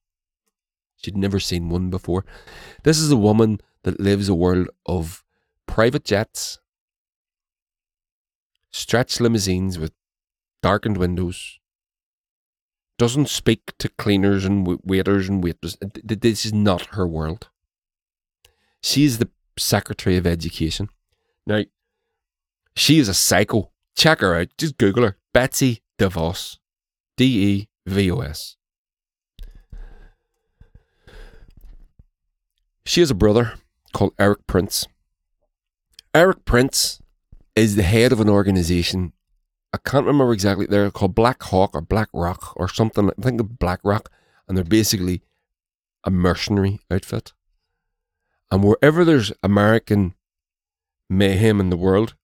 [1.03, 2.25] She'd never seen one before.
[2.83, 5.25] This is a woman that lives a world of
[5.67, 6.59] private jets,
[8.71, 9.93] stretched limousines with
[10.63, 11.59] darkened windows,
[12.99, 15.79] doesn't speak to cleaners and waiters and waitresses.
[16.05, 17.49] This is not her world.
[18.83, 20.91] She's the Secretary of Education.
[21.47, 21.65] Now,
[22.77, 23.71] she is a psycho.
[23.97, 24.49] Check her out.
[24.59, 25.17] Just Google her.
[25.33, 26.59] Betsy DeVos.
[27.17, 28.57] D E V O S.
[32.91, 33.55] She has a brother
[33.93, 34.89] called Erik Prince.
[36.13, 37.01] Erik Prince
[37.55, 39.13] is the head of an organization.
[39.73, 40.67] I can't remember exactly.
[40.67, 43.09] They're called Black Hawk or Black Rock or something.
[43.09, 44.11] I think of Black Rock,
[44.49, 45.23] and they're basically
[46.03, 47.33] a mercenary outfit.
[48.51, 50.17] And wherever there's American
[51.09, 52.17] mayhem in the world,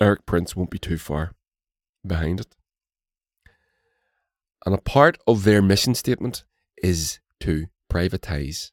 [0.00, 1.32] Erik Prince won't be too far
[2.06, 2.54] behind it.
[4.64, 6.44] And a part of their mission statement
[6.80, 8.70] is to privatize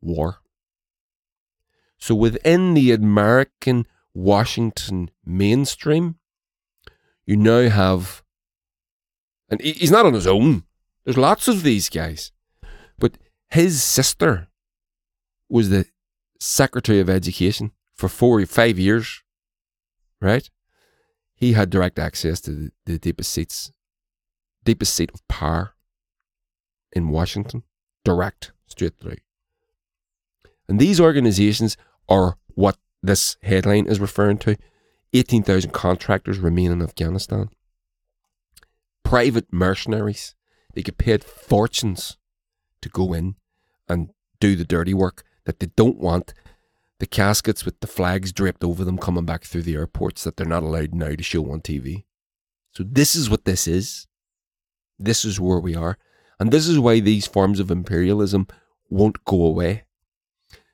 [0.00, 0.38] war.
[1.98, 6.16] So within the American Washington mainstream,
[7.26, 8.22] you now have,
[9.48, 10.64] and he's not on his own.
[11.04, 12.32] There's lots of these guys,
[12.98, 13.18] but
[13.50, 14.48] his sister
[15.48, 15.86] was the
[16.38, 19.22] Secretary of Education for four, five years,
[20.20, 20.48] right?
[21.34, 23.72] He had direct access to the, the deepest seats,
[24.64, 25.74] deepest seat of power
[26.92, 27.62] in Washington,
[28.04, 29.16] direct, straight through.
[30.68, 31.76] And these organizations
[32.08, 34.56] are what this headline is referring to
[35.12, 37.48] 18,000 contractors remain in Afghanistan.
[39.02, 40.34] Private mercenaries,
[40.74, 42.18] they get paid fortunes
[42.82, 43.36] to go in
[43.88, 46.34] and do the dirty work that they don't want
[46.98, 50.46] the caskets with the flags draped over them coming back through the airports that they're
[50.46, 52.04] not allowed now to show on TV.
[52.72, 54.06] So, this is what this is.
[54.98, 55.96] This is where we are.
[56.40, 58.46] And this is why these forms of imperialism
[58.90, 59.84] won't go away.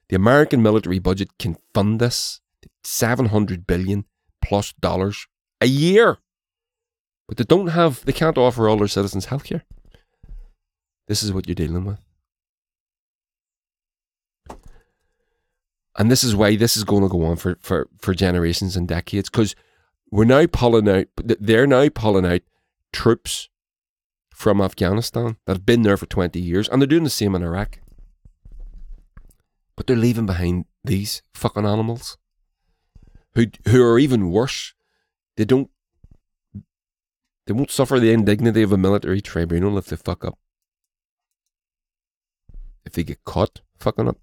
[0.09, 2.41] The American military budget can fund this
[2.85, 4.05] 700 billion
[4.43, 5.27] plus dollars
[5.61, 6.19] a year.
[7.27, 9.63] But they don't have, they can't offer all their citizens healthcare.
[11.09, 12.01] This is what you're dealing with.
[15.97, 18.89] And this is why this is going to go on for, for, for generations and
[18.89, 19.55] decades because
[20.11, 22.41] we're now pulling out, they're now pulling out
[22.93, 23.49] troops
[24.35, 27.43] from Afghanistan that have been there for 20 years and they're doing the same in
[27.43, 27.79] Iraq.
[29.77, 32.17] But they're leaving behind these fucking animals
[33.35, 34.75] who, who are even worse.
[35.37, 35.71] They don't,
[37.47, 40.39] they won't suffer the indignity of a military tribunal if they fuck up.
[42.85, 44.19] If they get caught fucking up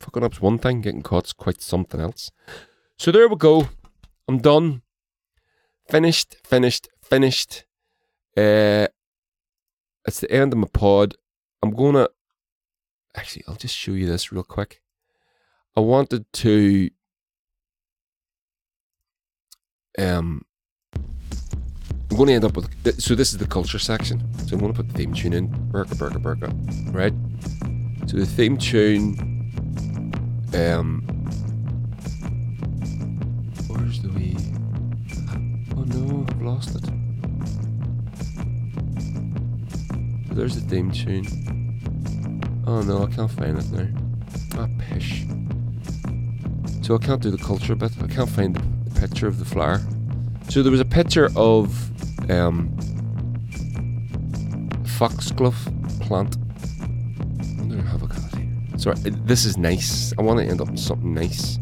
[0.00, 2.30] fucking up's one thing, getting caught's quite something else.
[2.98, 3.68] So there we go.
[4.26, 4.82] I'm done.
[5.88, 7.64] Finished, finished, finished.
[8.36, 8.88] Uh,
[10.06, 11.14] it's the end of my pod.
[11.62, 12.08] I'm gonna
[13.14, 13.44] actually.
[13.48, 14.80] I'll just show you this real quick.
[15.76, 16.90] I wanted to
[19.98, 20.44] um.
[22.10, 24.20] I'm going to end up with so this is the culture section.
[24.46, 25.46] So I'm going to put the theme tune in.
[25.70, 26.52] Burka burka burka.
[26.86, 27.14] Right.
[28.06, 29.16] So the theme tune.
[30.54, 31.02] Um.
[33.68, 34.36] Where's the wee?
[35.76, 36.84] Oh no, I've lost it.
[40.28, 41.59] So there's the theme tune.
[42.70, 43.88] Oh no, I can't find it now.
[44.56, 45.24] Ah, pish.
[46.82, 47.90] So I can't do the culture bit.
[48.00, 49.80] I can't find the picture of the flower.
[50.50, 51.90] So there was a picture of
[52.30, 52.70] um,
[54.84, 55.58] foxglove
[55.98, 56.36] plant.
[57.72, 58.78] I I have a cat here.
[58.78, 60.12] So this is nice.
[60.16, 61.58] I want to end up with something nice.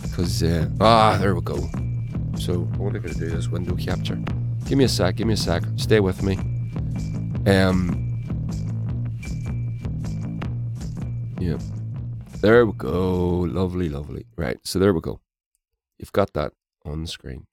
[0.00, 1.56] Because, uh, ah, there we go.
[2.38, 4.14] So what am I going to do this window capture?
[4.64, 5.64] Give me a sec, give me a sec.
[5.74, 6.38] Stay with me.
[7.50, 8.07] Um,
[11.48, 11.58] yeah.
[12.40, 13.40] There we go.
[13.60, 14.26] Lovely, lovely.
[14.36, 14.58] Right.
[14.64, 15.20] So there we go.
[15.98, 16.52] You've got that
[16.84, 17.46] on the screen.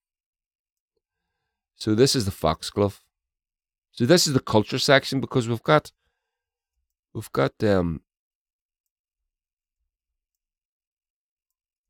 [1.78, 3.02] So this is the foxglove.
[3.92, 5.92] So this is the culture section because we've got
[7.14, 8.02] we've got um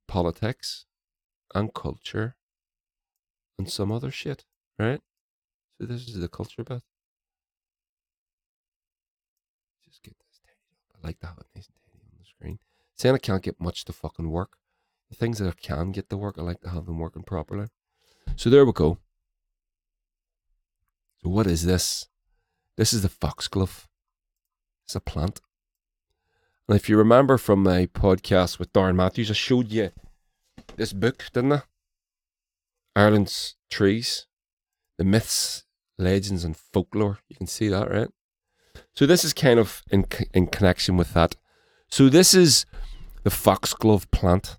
[0.08, 0.86] politics
[1.56, 2.36] and culture
[3.58, 4.46] and some other shit,
[4.78, 5.02] right?
[5.80, 6.84] So this is the culture bit.
[9.84, 11.04] Just get this tiny up.
[11.04, 11.85] I like have it
[12.38, 12.60] screen.
[12.96, 14.58] Saying I can't get much to fucking work.
[15.10, 17.68] The things that I can get to work, I like to have them working properly.
[18.36, 18.98] So there we go.
[21.22, 22.08] So what is this?
[22.78, 23.88] This is the foxglove.
[24.86, 25.42] It's a plant.
[26.68, 29.92] And if you remember from my podcast with Darren Matthews, I showed you
[30.76, 31.62] this book, didn't I?
[32.96, 34.26] Ireland's Trees,
[34.98, 35.64] the myths,
[35.98, 37.20] legends, and folklore.
[37.30, 38.10] You can see that, right?
[38.96, 41.36] So this is kind of in in connection with that.
[41.96, 42.66] So this is
[43.24, 44.58] the foxglove plant.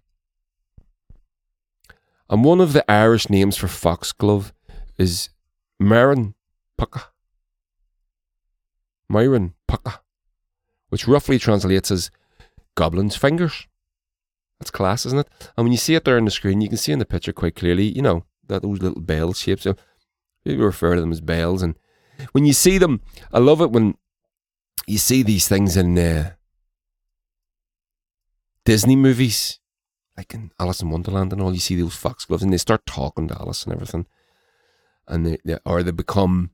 [2.31, 4.55] And one of the Irish names for foxglove
[4.97, 5.29] is
[5.79, 6.35] Marin
[6.81, 7.09] pucka.
[9.11, 9.99] Myron pucka,
[10.89, 12.11] which roughly translates as
[12.75, 13.67] goblin's fingers.
[14.59, 15.29] That's class, isn't it?
[15.59, 17.35] And when you see it there on the screen, you can see in the picture
[17.35, 19.67] quite clearly, you know, that those little bell shapes.
[20.43, 21.61] People refer to them as bells.
[21.61, 21.75] And
[22.33, 23.99] when you see them, I love it when
[24.87, 26.31] you see these things in uh,
[28.67, 29.61] Disney movies,
[30.17, 31.55] like in Alice in Wonderland and all.
[31.55, 34.07] You see those foxgloves, and they start talking to Alice and everything,
[35.09, 36.51] and they, they or they become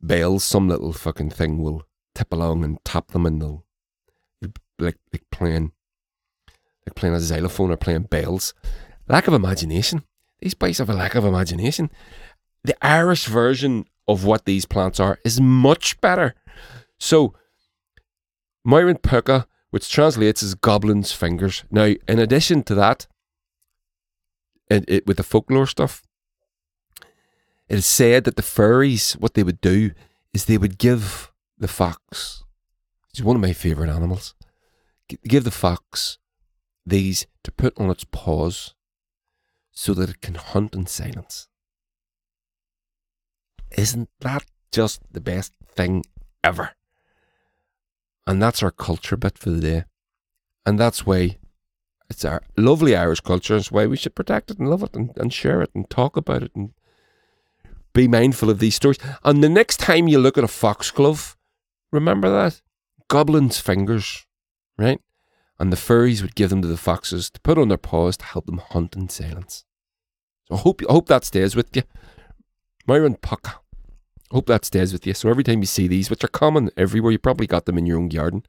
[0.00, 1.82] bells, some little fucking thing will
[2.14, 3.64] tip along and tap them and they'll
[4.78, 5.72] like like playing
[6.86, 8.54] like playing a xylophone or playing bells.
[9.08, 10.04] Lack of imagination.
[10.40, 11.90] These boys have a lack of imagination.
[12.62, 16.34] The Irish version of what these plants are is much better.
[16.98, 17.34] So
[18.64, 21.64] Myron Puka, which translates as goblin's fingers.
[21.68, 23.08] Now, in addition to that,
[24.70, 26.00] it, it with the folklore stuff,
[27.68, 29.90] it is said that the fairies, what they would do
[30.32, 32.44] is they would give the fox,
[33.08, 34.36] which is one of my favourite animals,
[35.08, 36.18] give the fox
[36.86, 38.76] these to put on its paws
[39.72, 41.48] so that it can hunt in silence.
[43.76, 46.04] Isn't that just the best thing
[46.44, 46.76] ever?
[48.26, 49.84] And that's our culture bit for the day.
[50.64, 51.38] And that's why
[52.08, 53.56] it's our lovely Irish culture.
[53.56, 56.16] It's why we should protect it and love it and, and share it and talk
[56.16, 56.72] about it and
[57.92, 58.98] be mindful of these stories.
[59.24, 61.36] And the next time you look at a foxglove,
[61.92, 62.60] remember that
[63.08, 64.26] goblin's fingers,
[64.76, 65.00] right?
[65.58, 68.24] And the furries would give them to the foxes to put on their paws to
[68.24, 69.64] help them hunt in silence.
[70.48, 71.82] So I hope I hope that stays with you.
[72.86, 73.63] Myron Puck.
[74.34, 75.14] Hope that stays with you.
[75.14, 77.86] So every time you see these, which are common everywhere, you probably got them in
[77.86, 78.44] your own garden.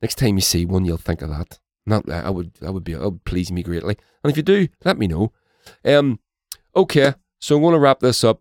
[0.00, 1.58] Next time you see one, you'll think of that.
[1.84, 3.98] Not I would I would be that would please me greatly.
[4.24, 5.32] And if you do, let me know.
[5.84, 6.20] Um
[6.74, 7.12] okay.
[7.38, 8.40] So I'm going to wrap this up.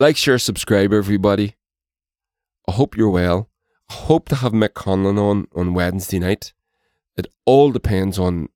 [0.00, 1.56] Like, share, subscribe, everybody.
[2.66, 3.50] I hope you're well.
[3.90, 6.54] I hope to have Mick Conlon on on Wednesday night.
[7.18, 8.48] It all depends on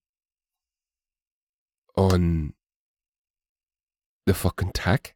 [1.95, 2.55] on
[4.25, 5.15] the fucking tech.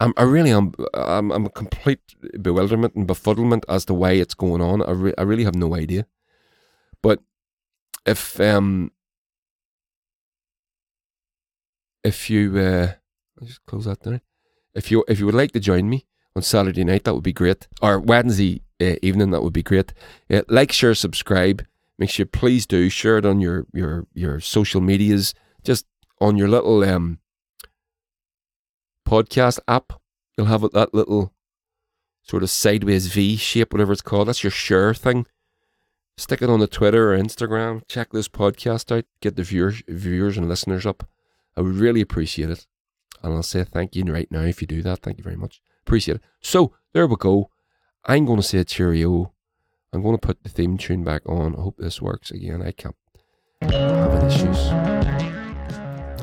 [0.00, 0.74] I'm, I really am.
[0.94, 2.00] I'm, I'm a complete
[2.40, 4.82] bewilderment and befuddlement as to why it's going on.
[4.82, 6.06] I, re- I really have no idea.
[7.02, 7.20] But
[8.06, 8.92] if um
[12.04, 12.92] if you uh,
[13.40, 14.20] I'll just close that down.
[14.74, 16.06] If you if you would like to join me
[16.36, 17.68] on Saturday night, that would be great.
[17.82, 19.92] Or Wednesday uh, evening, that would be great.
[20.30, 21.64] Uh, like, share, subscribe.
[21.98, 25.34] Make sure, please do share it on your your your social medias,
[25.64, 25.86] just
[26.20, 27.18] on your little um
[29.08, 29.94] podcast app.
[30.36, 31.32] You'll have that little
[32.22, 34.28] sort of sideways V shape, whatever it's called.
[34.28, 35.26] That's your share thing.
[36.18, 37.82] Stick it on the Twitter or Instagram.
[37.88, 39.04] Check this podcast out.
[39.22, 41.08] Get the viewers, viewers and listeners up.
[41.56, 42.66] I would really appreciate it.
[43.22, 45.00] And I'll say thank you right now if you do that.
[45.00, 45.60] Thank you very much.
[45.86, 46.22] Appreciate it.
[46.40, 47.50] So there we go.
[48.04, 49.32] I'm going to say cheerio.
[49.92, 51.56] I'm going to put the theme tune back on.
[51.56, 52.62] I hope this works again.
[52.62, 52.94] I can't.
[53.62, 54.58] I'm having issues.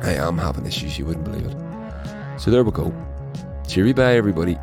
[0.04, 1.00] I am having issues.
[1.00, 1.65] You wouldn't believe it.
[2.38, 2.94] So there we go.
[3.68, 4.58] Cheery bye, everybody.